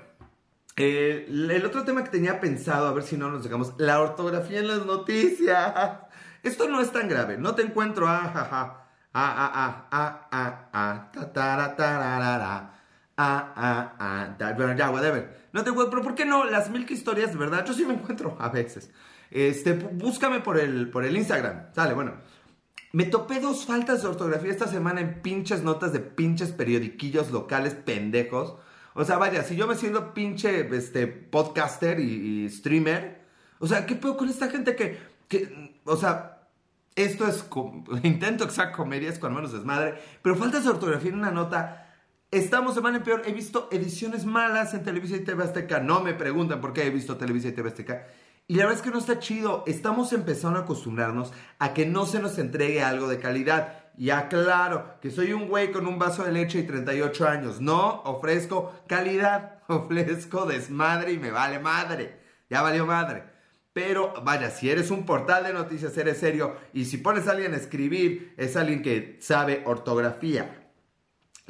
eh, 0.77 1.27
el 1.29 1.65
otro 1.65 1.85
tema 1.85 2.05
que 2.05 2.11
tenía 2.11 2.41
pensado, 2.41 2.87
a 2.87 2.93
ver 2.93 3.03
si 3.03 3.17
no 3.17 3.31
nos 3.31 3.45
dejamos, 3.45 3.75
la 3.79 4.01
ortografía 4.01 4.61
en 4.61 4.69
las 4.69 4.85
noticias. 4.87 6.01
Esto 6.43 6.69
no 6.69 6.81
es 6.81 6.91
tan 6.91 7.09
grave, 7.09 7.37
no 7.37 7.55
te 7.55 7.63
encuentro 7.63 8.09
a, 8.09 8.21
jaja, 8.21 8.87
a, 9.13 9.31
a, 9.31 9.47
a, 9.65 9.89
a, 9.91 10.29
a, 10.31 10.93
a, 10.93 11.13
ta, 11.13 11.33
ta, 11.33 11.77
ta, 11.77 12.80
ah, 13.21 13.95
ah, 13.99 14.37
ah, 14.41 14.53
bueno, 14.57 14.75
ya, 14.75 14.91
whatever. 14.91 15.49
No 15.53 15.63
te 15.63 15.73
pero 15.73 16.03
¿por 16.03 16.15
qué 16.15 16.25
no? 16.25 16.45
Las 16.45 16.71
mil 16.71 16.91
historias, 16.91 17.33
de 17.33 17.39
verdad, 17.39 17.65
yo 17.67 17.75
sí 17.75 17.85
me 17.85 17.95
encuentro 17.95 18.37
a 18.41 18.49
veces. 18.49 18.91
Este, 19.31 19.75
búscame 19.75 20.41
por 20.41 20.59
el, 20.59 20.91
por 20.91 21.05
el 21.05 21.17
Instagram. 21.17 21.73
Sale, 21.75 21.95
bueno. 21.95 22.15
Me 22.93 23.05
topé 23.05 23.39
dos 23.39 23.67
faltas 23.67 24.03
de 24.03 24.09
ortografía 24.09 24.51
esta 24.51 24.67
semana 24.67 25.01
en 25.01 25.23
pinches 25.23 25.63
notas 25.63 25.93
de 25.93 26.01
pinches 26.01 26.51
periodiquillos 26.51 27.31
locales 27.31 27.75
pendejos. 27.75 28.57
O 28.95 29.05
sea, 29.05 29.17
vaya, 29.17 29.45
si 29.45 29.55
yo 29.55 29.69
me 29.69 29.77
siento 29.77 30.13
pinche 30.13 30.67
este, 30.77 31.07
podcaster 31.07 32.01
y, 32.01 32.49
streamer, 32.49 33.21
o 33.61 33.69
sea, 33.69 33.87
¿qué 33.87 33.95
puedo 33.95 34.17
con 34.17 34.29
esta 34.29 34.49
gente 34.49 34.75
que, 34.75 34.99
que 35.29 35.79
o 35.85 35.97
sea, 35.97 36.49
esto 36.97 37.29
es, 37.29 37.45
intento 38.03 38.47
que 38.47 38.53
sea 38.53 38.73
comedia, 38.73 39.09
es 39.09 39.21
con 39.21 39.35
menos 39.35 39.53
desmadre, 39.53 39.95
pero 40.23 40.35
faltas 40.35 40.65
de 40.65 40.71
ortografía 40.71 41.11
en 41.11 41.19
una 41.19 41.31
nota 41.31 41.90
Estamos 42.33 42.77
de 42.77 42.81
mal 42.81 42.95
en 42.95 43.03
peor. 43.03 43.23
He 43.27 43.33
visto 43.33 43.69
ediciones 43.73 44.25
malas 44.25 44.73
en 44.73 44.85
Televisa 44.85 45.17
y 45.17 45.25
TV 45.25 45.43
Azteca. 45.43 45.81
No 45.81 46.01
me 46.01 46.15
preguntan 46.15 46.61
por 46.61 46.73
qué 46.73 46.87
he 46.87 46.91
visto 46.91 47.17
Televisa 47.17 47.49
y 47.49 47.53
TV 47.53 47.71
Azteca. 47.71 48.07
Y 48.47 48.55
la 48.55 48.67
verdad 48.67 48.79
es 48.79 48.85
que 48.85 48.93
no 48.93 49.01
está 49.01 49.19
chido. 49.19 49.65
Estamos 49.67 50.13
empezando 50.13 50.61
a 50.61 50.63
acostumbrarnos 50.63 51.33
a 51.59 51.75
que 51.75 51.87
no 51.87 52.07
se 52.07 52.21
nos 52.21 52.39
entregue 52.39 52.83
algo 52.83 53.09
de 53.09 53.19
calidad. 53.19 53.91
Y 53.99 54.11
aclaro 54.11 55.01
que 55.01 55.11
soy 55.11 55.33
un 55.33 55.49
güey 55.49 55.73
con 55.73 55.89
un 55.89 55.99
vaso 55.99 56.23
de 56.23 56.31
leche 56.31 56.61
y 56.61 56.63
38 56.63 57.27
años. 57.27 57.61
No 57.61 58.03
ofrezco 58.03 58.81
calidad. 58.87 59.59
Ofrezco 59.69 60.47
desmadre 60.47 61.11
y 61.11 61.19
me 61.19 61.33
vale 61.33 61.59
madre. 61.59 62.21
Ya 62.49 62.63
valió 62.63 62.87
madre. 62.87 63.25
Pero 63.73 64.15
vaya, 64.23 64.51
si 64.51 64.71
eres 64.71 64.93
un 64.93 65.05
portal 65.05 65.43
de 65.43 65.53
noticias, 65.53 65.97
eres 65.99 66.19
serio. 66.19 66.55
Y 66.73 66.85
si 66.85 66.99
pones 66.99 67.27
a 67.27 67.33
alguien 67.33 67.55
a 67.55 67.57
escribir, 67.57 68.35
es 68.37 68.57
alguien 68.57 68.83
que 68.83 69.19
sabe 69.21 69.65
ortografía 69.67 70.60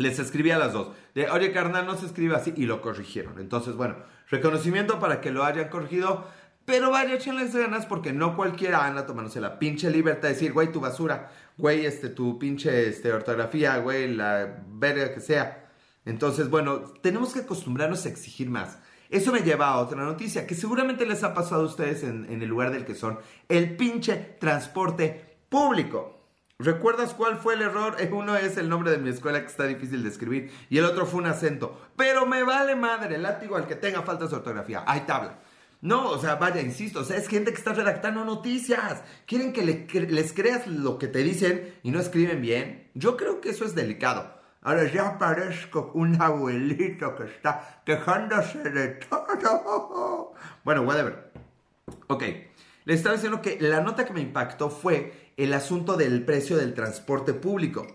les 0.00 0.18
escribí 0.18 0.50
a 0.50 0.58
las 0.58 0.72
dos. 0.72 0.88
De, 1.14 1.28
oye, 1.30 1.52
carnal, 1.52 1.86
no 1.86 1.96
se 1.96 2.06
escribe 2.06 2.34
así. 2.34 2.52
Y 2.56 2.66
lo 2.66 2.80
corrigieron. 2.80 3.38
Entonces, 3.38 3.74
bueno, 3.74 3.96
reconocimiento 4.28 4.98
para 4.98 5.20
que 5.20 5.30
lo 5.30 5.44
hayan 5.44 5.68
corregido. 5.68 6.26
Pero 6.64 6.90
vaya, 6.90 7.14
échenles 7.14 7.54
ganas 7.54 7.86
porque 7.86 8.12
no 8.12 8.36
cualquiera 8.36 8.86
anda 8.86 9.06
tomándose 9.06 9.40
la 9.40 9.58
pinche 9.58 9.90
libertad 9.90 10.28
de 10.28 10.34
decir, 10.34 10.52
güey, 10.52 10.70
tu 10.70 10.80
basura, 10.80 11.30
güey, 11.58 11.84
este, 11.84 12.10
tu 12.10 12.38
pinche 12.38 12.88
este, 12.88 13.12
ortografía, 13.12 13.78
güey, 13.78 14.14
la 14.14 14.62
verga 14.68 15.12
que 15.12 15.20
sea. 15.20 15.70
Entonces, 16.04 16.48
bueno, 16.48 16.80
tenemos 17.02 17.32
que 17.32 17.40
acostumbrarnos 17.40 18.06
a 18.06 18.08
exigir 18.08 18.48
más. 18.48 18.78
Eso 19.08 19.32
me 19.32 19.40
lleva 19.40 19.68
a 19.68 19.78
otra 19.78 20.02
noticia 20.02 20.46
que 20.46 20.54
seguramente 20.54 21.04
les 21.04 21.24
ha 21.24 21.34
pasado 21.34 21.62
a 21.62 21.66
ustedes 21.66 22.04
en, 22.04 22.26
en 22.30 22.42
el 22.42 22.48
lugar 22.48 22.70
del 22.70 22.84
que 22.84 22.94
son. 22.94 23.18
El 23.48 23.76
pinche 23.76 24.36
transporte 24.38 25.38
público. 25.48 26.19
¿Recuerdas 26.62 27.14
cuál 27.14 27.38
fue 27.38 27.54
el 27.54 27.62
error? 27.62 27.96
Eh, 27.98 28.10
uno 28.12 28.36
es 28.36 28.58
el 28.58 28.68
nombre 28.68 28.90
de 28.90 28.98
mi 28.98 29.08
escuela 29.08 29.40
que 29.40 29.46
está 29.46 29.64
difícil 29.64 30.02
de 30.02 30.10
escribir 30.10 30.52
y 30.68 30.76
el 30.76 30.84
otro 30.84 31.06
fue 31.06 31.20
un 31.20 31.26
acento. 31.26 31.80
Pero 31.96 32.26
me 32.26 32.42
vale 32.42 32.76
madre, 32.76 33.16
látigo 33.16 33.56
al 33.56 33.66
que 33.66 33.76
tenga 33.76 34.02
faltas 34.02 34.28
de 34.28 34.36
ortografía. 34.36 34.84
Hay 34.86 35.00
tabla. 35.00 35.38
No, 35.80 36.10
o 36.10 36.18
sea, 36.18 36.34
vaya, 36.34 36.60
insisto, 36.60 37.00
o 37.00 37.04
sea, 37.04 37.16
es 37.16 37.28
gente 37.28 37.52
que 37.52 37.56
está 37.56 37.72
redactando 37.72 38.26
noticias. 38.26 39.02
Quieren 39.24 39.54
que 39.54 39.64
les 39.64 40.32
creas 40.34 40.66
lo 40.66 40.98
que 40.98 41.08
te 41.08 41.20
dicen 41.20 41.76
y 41.82 41.90
no 41.92 41.98
escriben 41.98 42.42
bien. 42.42 42.90
Yo 42.92 43.16
creo 43.16 43.40
que 43.40 43.48
eso 43.48 43.64
es 43.64 43.74
delicado. 43.74 44.38
Ahora 44.60 44.84
ya 44.84 45.16
parezco 45.16 45.90
un 45.94 46.20
abuelito 46.20 47.16
que 47.16 47.24
está 47.24 47.80
quejándose 47.86 48.58
de 48.58 48.88
todo. 48.88 50.34
Bueno, 50.62 50.82
whatever. 50.82 51.32
Ok, 52.08 52.24
les 52.84 52.98
estaba 52.98 53.14
diciendo 53.14 53.40
que 53.40 53.56
la 53.60 53.80
nota 53.80 54.04
que 54.04 54.12
me 54.12 54.20
impactó 54.20 54.68
fue 54.68 55.29
el 55.44 55.54
asunto 55.54 55.96
del 55.96 56.24
precio 56.24 56.56
del 56.56 56.74
transporte 56.74 57.34
público. 57.34 57.86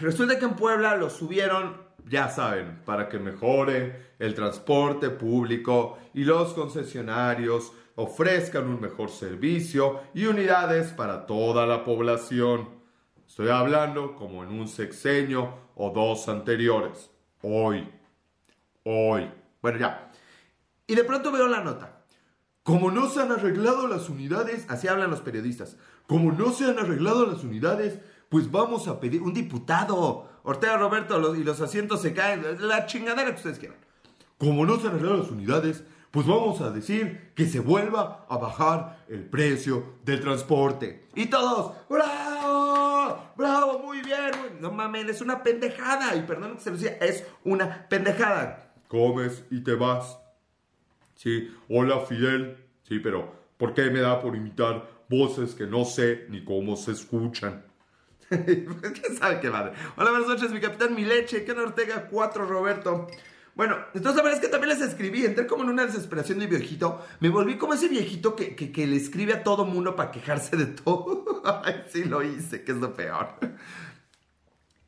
Resulta 0.00 0.38
que 0.38 0.44
en 0.44 0.54
Puebla 0.54 0.96
lo 0.96 1.10
subieron, 1.10 1.76
ya 2.08 2.28
saben, 2.28 2.80
para 2.84 3.08
que 3.08 3.18
mejore 3.18 4.14
el 4.18 4.34
transporte 4.34 5.10
público 5.10 5.98
y 6.12 6.24
los 6.24 6.52
concesionarios 6.52 7.72
ofrezcan 7.96 8.68
un 8.68 8.80
mejor 8.80 9.10
servicio 9.10 10.00
y 10.14 10.26
unidades 10.26 10.92
para 10.92 11.26
toda 11.26 11.66
la 11.66 11.84
población. 11.84 12.68
Estoy 13.26 13.48
hablando 13.48 14.16
como 14.16 14.42
en 14.42 14.50
un 14.50 14.68
sexenio 14.68 15.54
o 15.76 15.90
dos 15.90 16.28
anteriores. 16.28 17.10
Hoy. 17.42 17.88
Hoy. 18.84 19.30
Bueno, 19.62 19.78
ya. 19.78 20.10
Y 20.86 20.94
de 20.94 21.04
pronto 21.04 21.32
veo 21.32 21.46
la 21.46 21.60
nota. 21.60 21.93
Como 22.64 22.90
no 22.90 23.10
se 23.10 23.20
han 23.20 23.30
arreglado 23.30 23.86
las 23.86 24.08
unidades, 24.08 24.64
así 24.68 24.88
hablan 24.88 25.10
los 25.10 25.20
periodistas, 25.20 25.76
como 26.06 26.32
no 26.32 26.50
se 26.50 26.64
han 26.64 26.78
arreglado 26.78 27.26
las 27.26 27.44
unidades, 27.44 27.98
pues 28.30 28.50
vamos 28.50 28.88
a 28.88 29.00
pedir 29.00 29.22
un 29.22 29.34
diputado. 29.34 30.28
Ortega 30.42 30.78
Roberto 30.78 31.36
y 31.36 31.44
los 31.44 31.60
asientos 31.60 32.00
se 32.00 32.14
caen, 32.14 32.42
la 32.60 32.86
chingadera 32.86 33.30
que 33.30 33.36
ustedes 33.36 33.58
quieran. 33.58 33.78
Como 34.38 34.64
no 34.64 34.78
se 34.78 34.88
han 34.88 34.94
arreglado 34.94 35.18
las 35.18 35.30
unidades, 35.30 35.84
pues 36.10 36.26
vamos 36.26 36.62
a 36.62 36.70
decir 36.70 37.32
que 37.34 37.46
se 37.46 37.60
vuelva 37.60 38.24
a 38.30 38.38
bajar 38.38 39.04
el 39.08 39.28
precio 39.28 39.96
del 40.04 40.20
transporte. 40.20 41.08
Y 41.14 41.26
todos, 41.26 41.74
¡bravo! 41.90 43.18
¡Bravo! 43.36 43.78
Muy 43.80 44.00
bien. 44.00 44.30
No 44.60 44.70
mames, 44.70 45.06
es 45.08 45.20
una 45.20 45.42
pendejada. 45.42 46.16
Y 46.16 46.22
perdón 46.22 46.54
que 46.54 46.62
se 46.62 46.70
lo 46.70 46.76
decía, 46.76 46.96
es 47.00 47.26
una 47.44 47.88
pendejada. 47.88 48.72
Comes 48.88 49.44
y 49.50 49.62
te 49.62 49.74
vas. 49.74 50.23
Sí, 51.24 51.50
hola 51.70 52.00
Fidel. 52.00 52.58
Sí, 52.86 52.98
pero 52.98 53.32
¿por 53.56 53.72
qué 53.72 53.88
me 53.90 54.00
da 54.00 54.20
por 54.20 54.36
imitar 54.36 54.86
voces 55.08 55.54
que 55.54 55.66
no 55.66 55.86
sé 55.86 56.26
ni 56.28 56.44
cómo 56.44 56.76
se 56.76 56.92
escuchan? 56.92 57.64
¿Quién 58.28 59.16
sabe 59.18 59.40
qué 59.40 59.48
madre? 59.48 59.72
Hola, 59.96 60.10
buenas 60.10 60.28
noches, 60.28 60.50
mi 60.50 60.60
capitán, 60.60 60.94
mi 60.94 61.02
leche. 61.02 61.46
Ken 61.46 61.58
Ortega 61.58 62.08
4, 62.10 62.44
Roberto. 62.44 63.06
Bueno, 63.54 63.74
entonces 63.94 64.16
la 64.16 64.22
verdad 64.22 64.38
es 64.38 64.44
que 64.44 64.52
también 64.52 64.78
les 64.78 64.86
escribí, 64.86 65.24
entré 65.24 65.46
como 65.46 65.62
en 65.62 65.70
una 65.70 65.86
desesperación 65.86 66.40
de 66.40 66.46
viejito, 66.46 67.02
me 67.20 67.30
volví 67.30 67.56
como 67.56 67.72
ese 67.72 67.88
viejito 67.88 68.36
que, 68.36 68.54
que, 68.54 68.86
le 68.86 68.96
escribe 68.96 69.32
a 69.32 69.42
todo 69.42 69.64
mundo 69.64 69.96
para 69.96 70.10
quejarse 70.10 70.58
de 70.58 70.66
todo. 70.66 71.40
Ay, 71.64 71.84
sí 71.88 72.04
lo 72.04 72.22
hice, 72.22 72.64
que 72.64 72.72
es 72.72 72.78
lo 72.78 72.92
peor. 72.92 73.28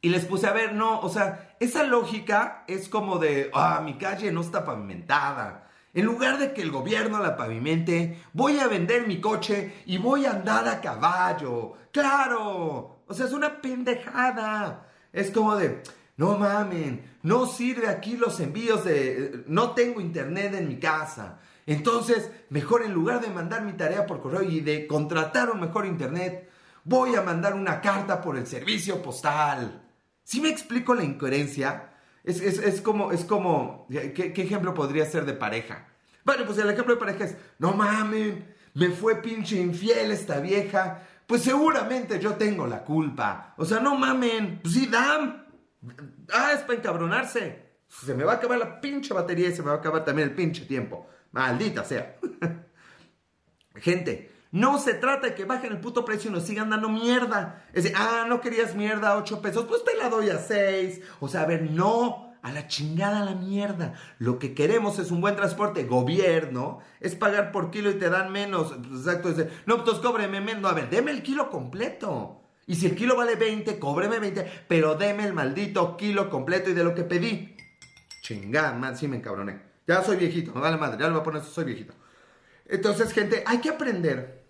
Y 0.03 0.11
les 0.11 0.27
puse 0.27 0.49
a 0.49 0.53
ver, 0.53 0.75
no, 0.75 1.01
o 1.01 1.09
sea, 1.09 1.57
esa 1.61 1.83
lógica 1.85 2.64
es 2.68 2.90
como 2.90 3.18
de, 3.18 3.51
ah, 3.55 3.81
mi 3.83 3.96
calle 3.96 4.31
no 4.33 4.42
está 4.42 4.66
pavimentada. 4.66 5.65
En 5.97 6.05
lugar 6.05 6.39
de 6.39 6.53
que 6.53 6.61
el 6.61 6.71
gobierno 6.71 7.21
la 7.21 7.39
pavimente, 7.39 8.23
voy 8.35 8.59
a 8.59 8.69
vender 8.69 9.07
mi 9.07 9.19
coche 9.19 9.83
y 9.87 9.97
voy 9.97 10.27
a 10.27 10.33
andar 10.33 10.69
a 10.69 10.83
caballo. 10.83 11.73
Claro, 11.91 13.01
o 13.07 13.15
sea, 13.15 13.25
es 13.25 13.33
una 13.33 13.63
pendejada. 13.63 14.89
Es 15.11 15.31
como 15.31 15.57
de, 15.57 15.83
no 16.19 16.37
mamen, 16.37 17.17
no 17.23 17.47
sirve 17.47 17.89
aquí 17.89 18.19
los 18.19 18.41
envíos 18.41 18.85
de... 18.85 19.45
No 19.47 19.71
tengo 19.71 20.03
internet 20.03 20.53
en 20.53 20.69
mi 20.69 20.79
casa. 20.79 21.39
Entonces, 21.65 22.31
mejor 22.51 22.83
en 22.83 22.93
lugar 22.93 23.23
de 23.23 23.31
mandar 23.31 23.63
mi 23.63 23.73
tarea 23.73 24.05
por 24.05 24.21
correo 24.21 24.43
y 24.43 24.61
de 24.61 24.87
contratar 24.87 25.49
un 25.51 25.61
mejor 25.61 25.87
internet, 25.87 26.51
voy 26.85 27.15
a 27.15 27.23
mandar 27.23 27.55
una 27.55 27.81
carta 27.81 28.21
por 28.21 28.37
el 28.37 28.47
servicio 28.47 29.01
postal. 29.01 29.83
¿Sí 30.25 30.43
me 30.43 30.51
explico 30.51 30.95
la 30.95 31.05
incoherencia? 31.05 31.96
Es, 32.27 32.81
como, 32.81 33.12
es 33.12 33.25
como, 33.25 33.87
¿qué, 33.89 34.33
¿qué, 34.33 34.43
ejemplo 34.43 34.75
podría 34.75 35.07
ser 35.07 35.25
de 35.25 35.33
pareja? 35.33 35.89
Bueno, 36.25 36.45
pues 36.45 36.59
el 36.59 36.69
ejemplo 36.69 36.95
de 36.95 37.01
pareja 37.01 37.25
es, 37.25 37.37
no 37.59 37.73
mamen, 37.73 38.53
me 38.75 38.91
fue 38.91 39.23
pinche 39.23 39.57
infiel 39.57 40.11
esta 40.11 40.41
vieja, 40.41 41.03
pues 41.27 41.43
seguramente 41.43 42.19
yo 42.19 42.35
tengo 42.35 42.67
la 42.67 42.83
culpa. 42.85 43.55
O 43.57 43.65
sea, 43.65 43.79
no 43.79 43.97
mamen, 43.97 44.59
pues 44.61 44.75
sí, 44.75 44.87
dan, 44.87 45.47
Ah, 46.33 46.53
es 46.53 46.61
para 46.61 46.79
encabronarse. 46.79 47.65
Se 47.89 48.15
me 48.15 48.25
va 48.25 48.33
a 48.33 48.37
acabar 48.37 48.59
la 48.59 48.81
pinche 48.81 49.15
batería 49.15 49.49
y 49.49 49.53
se 49.53 49.62
me 49.62 49.69
va 49.69 49.77
a 49.77 49.79
acabar 49.79 50.05
también 50.05 50.29
el 50.29 50.35
pinche 50.35 50.65
tiempo. 50.65 51.09
Maldita 51.33 51.85
sea. 51.85 52.17
Gente, 53.77 54.33
no 54.57 54.79
se 54.79 54.95
trata 54.95 55.29
de 55.29 55.35
que 55.35 55.45
bajen 55.45 55.71
el 55.71 55.81
puto 55.81 56.05
precio 56.05 56.31
y 56.31 56.33
nos 56.33 56.45
sigan 56.45 56.71
dando 56.71 56.88
mierda. 56.88 57.66
Es 57.75 57.85
decir, 57.85 57.97
ah, 57.99 58.25
no 58.27 58.40
querías 58.40 58.75
mierda 58.75 59.11
a 59.11 59.19
8 59.19 59.42
pesos, 59.42 59.66
pues 59.66 59.85
te 59.85 59.95
la 59.97 60.09
doy 60.09 60.31
a 60.31 60.38
6. 60.38 61.03
O 61.21 61.29
sea, 61.29 61.42
a 61.42 61.47
ver, 61.47 61.71
no. 61.71 62.25
A 62.42 62.53
la 62.53 62.69
chingada 62.69 63.25
la 63.25 63.35
mierda. 63.35 63.95
Lo 64.19 64.38
que 64.38 64.55
queremos 64.55 64.99
es 64.99 65.11
un 65.11 65.21
buen 65.21 65.37
transporte. 65.37 65.85
Gobierno 65.85 66.79
es 67.01 67.16
pagar 67.16 67.53
por 67.53 67.71
kilo 67.71 67.90
y 67.90 67.99
te 67.99 68.09
dan 68.09 68.33
menos. 68.33 68.73
Exacto. 68.73 69.29
Es 69.29 69.47
no, 69.66 69.85
pues 69.85 69.99
cóbreme 69.99 70.40
menos. 70.40 70.71
A 70.71 70.75
ver, 70.75 70.88
deme 70.88 71.11
el 71.11 71.23
kilo 71.23 71.51
completo. 71.51 72.40
Y 72.66 72.77
si 72.77 72.87
el 72.87 72.97
kilo 72.97 73.16
vale 73.16 73.35
20, 73.35 73.79
cóbreme 73.79 74.21
20, 74.21 74.64
pero 74.69 74.95
deme 74.95 75.25
el 75.25 75.35
maldito 75.35 75.97
kilo 75.97 76.31
completo 76.31 76.71
y 76.71 76.75
de 76.75 76.85
lo 76.85 76.95
que 76.95 77.03
pedí. 77.03 77.57
Chingada, 78.23 78.73
man, 78.73 78.97
sí 78.97 79.07
me 79.07 79.16
encabroné. 79.16 79.61
Ya 79.87 80.03
soy 80.03 80.16
viejito, 80.16 80.53
no 80.55 80.61
vale 80.61 80.77
madre, 80.77 80.99
ya 80.99 81.07
le 81.07 81.12
voy 81.12 81.21
a 81.21 81.25
poner 81.25 81.42
eso, 81.42 81.51
soy 81.51 81.64
viejito. 81.64 81.95
Entonces, 82.64 83.12
gente, 83.12 83.45
hay 83.47 83.59
que 83.59 83.71
aprender 83.71 84.46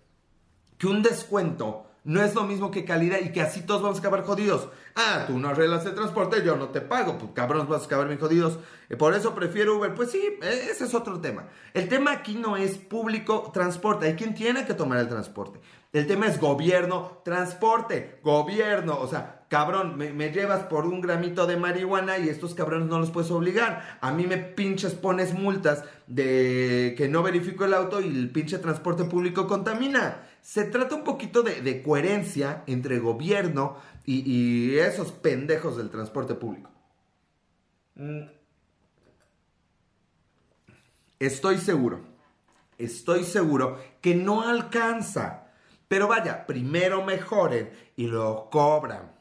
que 0.77 0.87
un 0.87 1.03
descuento 1.03 1.87
no 2.07 2.23
es 2.23 2.33
lo 2.35 2.43
mismo 2.45 2.71
que 2.71 2.85
calidad 2.85 3.19
y 3.21 3.33
que 3.33 3.41
así 3.41 3.63
todos 3.63 3.81
vamos 3.81 3.97
a 3.97 3.99
acabar 3.99 4.23
jodidos. 4.23 4.69
Ah, 4.95 5.25
tú 5.27 5.37
no 5.37 5.49
arreglas 5.49 5.85
el 5.85 5.93
transporte, 5.93 6.41
yo 6.43 6.55
no 6.55 6.69
te 6.69 6.79
pago, 6.79 7.17
pues 7.17 7.31
cabrón, 7.33 7.67
vas 7.69 7.81
a 7.81 7.85
acabar 7.85 8.07
bien 8.07 8.17
jodidos. 8.17 8.59
Eh, 8.89 8.95
por 8.95 9.13
eso 9.13 9.35
prefiero 9.35 9.77
Uber. 9.77 9.93
Pues 9.93 10.11
sí, 10.11 10.21
eh, 10.41 10.67
ese 10.71 10.85
es 10.85 10.93
otro 10.93 11.19
tema. 11.19 11.49
El 11.73 11.89
tema 11.89 12.13
aquí 12.13 12.35
no 12.35 12.55
es 12.55 12.77
público 12.77 13.51
transporte, 13.53 14.07
hay 14.07 14.15
quien 14.15 14.33
tiene 14.33 14.65
que 14.65 14.73
tomar 14.73 14.99
el 14.99 15.09
transporte. 15.09 15.59
El 15.91 16.07
tema 16.07 16.27
es 16.27 16.39
gobierno, 16.39 17.21
transporte, 17.25 18.19
gobierno. 18.23 18.97
O 18.99 19.07
sea, 19.07 19.45
cabrón, 19.49 19.97
me, 19.97 20.31
llevas 20.31 20.63
por 20.63 20.85
un 20.85 21.01
gramito 21.01 21.45
de 21.45 21.57
marihuana 21.57 22.17
y 22.17 22.29
estos 22.29 22.53
cabrones 22.53 22.87
no 22.87 22.99
los 22.99 23.11
puedes 23.11 23.31
obligar. 23.31 23.97
A 23.99 24.11
mí 24.11 24.27
me 24.27 24.37
pinches 24.37 24.93
pones 24.93 25.33
multas 25.33 25.83
de 26.07 26.93
que 26.97 27.07
no 27.09 27.23
verifico 27.23 27.65
el 27.65 27.73
auto 27.73 27.99
y 27.99 28.07
el 28.07 28.29
pinche 28.31 28.59
transporte 28.59 29.03
público 29.05 29.47
contamina. 29.47 30.26
Se 30.41 30.63
trata 30.65 30.95
un 30.95 31.03
poquito 31.03 31.43
de, 31.43 31.83
coherencia 31.83 32.63
entre 32.67 32.99
gobierno 32.99 33.77
y, 34.05 34.77
esos 34.77 35.11
pendejos 35.11 35.77
del 35.77 35.89
transporte 35.89 36.35
público. 36.35 36.71
Mm. 37.95 38.29
Estoy 41.19 41.57
seguro, 41.57 42.01
estoy 42.77 43.23
seguro 43.23 43.79
que 44.01 44.15
no 44.15 44.43
alcanza. 44.43 45.47
Pero 45.87 46.07
vaya, 46.07 46.45
primero 46.45 47.03
mejoren 47.03 47.71
y 47.95 48.07
lo 48.07 48.49
cobran. 48.49 49.16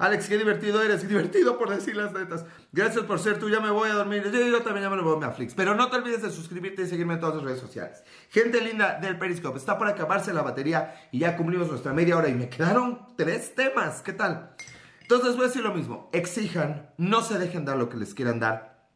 Alex, 0.00 0.28
qué 0.28 0.38
divertido 0.38 0.82
eres, 0.82 1.06
divertido 1.06 1.58
por 1.58 1.68
decir 1.68 1.94
las 1.94 2.14
netas. 2.14 2.46
Gracias 2.72 3.04
por 3.04 3.18
ser 3.18 3.38
tú, 3.38 3.50
ya 3.50 3.60
me 3.60 3.68
voy 3.68 3.90
a 3.90 3.92
dormir. 3.92 4.22
Yo, 4.32 4.62
también 4.62 4.84
ya 4.84 4.88
me 4.88 5.02
voy 5.02 5.22
a. 5.22 5.36
Pero 5.54 5.74
no 5.74 5.90
te 5.90 5.98
olvides 5.98 6.22
de 6.22 6.30
suscribirte 6.30 6.82
y 6.82 6.86
seguirme 6.86 7.14
en 7.14 7.20
todas 7.20 7.34
las 7.36 7.44
redes 7.44 7.60
sociales. 7.60 8.02
Gente 8.30 8.62
linda 8.62 8.98
del 8.98 9.18
Periscope, 9.18 9.58
está 9.58 9.76
por 9.76 9.88
acabarse 9.88 10.32
la 10.32 10.40
batería 10.40 10.94
y 11.12 11.18
ya 11.18 11.36
cumplimos 11.36 11.68
nuestra 11.68 11.92
media 11.92 12.16
hora 12.16 12.30
y 12.30 12.34
me 12.34 12.48
quedaron 12.48 13.08
tres 13.14 13.54
temas. 13.54 14.00
¿Qué 14.00 14.14
tal? 14.14 14.56
Entonces 15.02 15.36
voy 15.36 15.44
a 15.44 15.48
decir 15.48 15.62
lo 15.62 15.74
mismo. 15.74 16.08
Exijan, 16.14 16.88
no 16.96 17.20
se 17.20 17.38
dejen 17.38 17.66
dar 17.66 17.76
lo 17.76 17.90
que 17.90 17.98
les 17.98 18.14
quieran 18.14 18.40
dar 18.40 18.88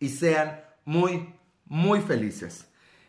y 0.00 0.08
sean 0.08 0.64
muy, 0.84 1.32
muy 1.66 2.00
felices. 2.00 2.66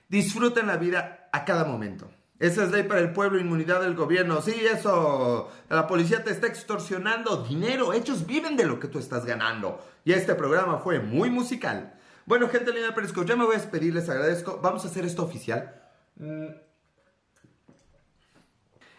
Disfruten 0.10 0.68
la 0.68 0.78
vida 0.78 1.28
a 1.34 1.44
cada 1.44 1.66
momento. 1.66 2.08
Esa 2.42 2.64
es 2.64 2.72
ley 2.72 2.82
para 2.82 3.02
el 3.02 3.14
pueblo, 3.14 3.40
inmunidad 3.40 3.82
del 3.82 3.94
gobierno. 3.94 4.42
Sí, 4.42 4.66
eso. 4.66 5.52
La 5.70 5.86
policía 5.86 6.24
te 6.24 6.32
está 6.32 6.48
extorsionando 6.48 7.44
dinero. 7.44 7.94
Ellos 7.94 8.26
viven 8.26 8.58
de 8.58 8.66
lo 8.66 8.80
que 8.80 8.88
tú 8.88 8.98
estás 8.98 9.28
ganando. 9.28 9.80
Y 10.06 10.14
este 10.14 10.34
programa 10.34 10.80
fue 10.80 11.00
muy 11.00 11.30
musical. 11.30 11.94
Bueno, 12.26 12.50
gente 12.50 12.74
linda 12.74 12.96
Periscope, 12.96 13.28
ya 13.28 13.36
me 13.36 13.46
voy 13.46 13.54
a 13.54 13.60
despedir, 13.60 13.94
les 13.94 14.10
agradezco. 14.10 14.60
Vamos 14.60 14.84
a 14.84 14.88
hacer 14.88 15.06
esto 15.06 15.22
oficial. 15.22 15.84
Mm. 16.16 16.48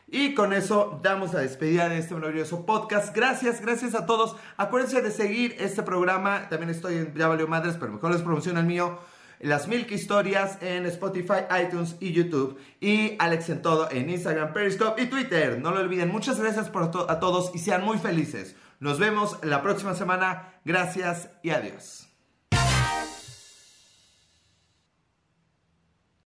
Y 0.07 0.35
con 0.35 0.53
eso 0.53 1.01
damos 1.03 1.35
la 1.35 1.41
despedida 1.41 1.89
de 1.89 1.99
este 1.99 2.15
maravilloso 2.15 2.65
podcast. 2.65 3.13
Gracias, 3.13 3.61
gracias 3.61 3.97
a 3.97 4.07
todos. 4.07 4.37
Acuérdense 4.57 5.03
de 5.03 5.11
seguir 5.11 5.57
este 5.59 5.83
programa. 5.83 6.49
También 6.49 6.71
estoy 6.71 6.95
en 6.95 7.15
Ya 7.17 7.27
Valió 7.27 7.49
Madres, 7.49 7.77
pero 7.81 7.91
mejor 7.91 8.13
les 8.13 8.23
promociona 8.23 8.61
el 8.61 8.67
mío 8.67 9.01
las 9.43 9.69
Milk 9.69 9.91
Historias 9.91 10.59
en 10.63 10.87
Spotify, 10.87 11.45
iTunes 11.63 11.97
y 12.01 12.13
YouTube. 12.13 12.59
Y 12.81 13.17
Alex 13.19 13.51
en 13.51 13.63
todo 13.63 13.91
en 13.91 14.09
Instagram, 14.09 14.53
Periscope 14.53 15.03
y 15.03 15.07
Twitter. 15.07 15.61
No 15.61 15.73
lo 15.73 15.81
olviden. 15.81 16.09
Muchas 16.09 16.41
gracias 16.41 16.71
por 16.71 16.85
a 16.85 17.21
todos 17.21 17.51
y 17.55 17.59
sean 17.59 17.85
muy 17.85 17.99
felices. 17.99 18.57
Nos 18.81 18.99
vemos 18.99 19.39
la 19.43 19.63
próxima 19.63 19.95
semana. 19.95 20.55
Gracias 20.65 21.29
y 21.43 21.51
adiós. 21.51 22.12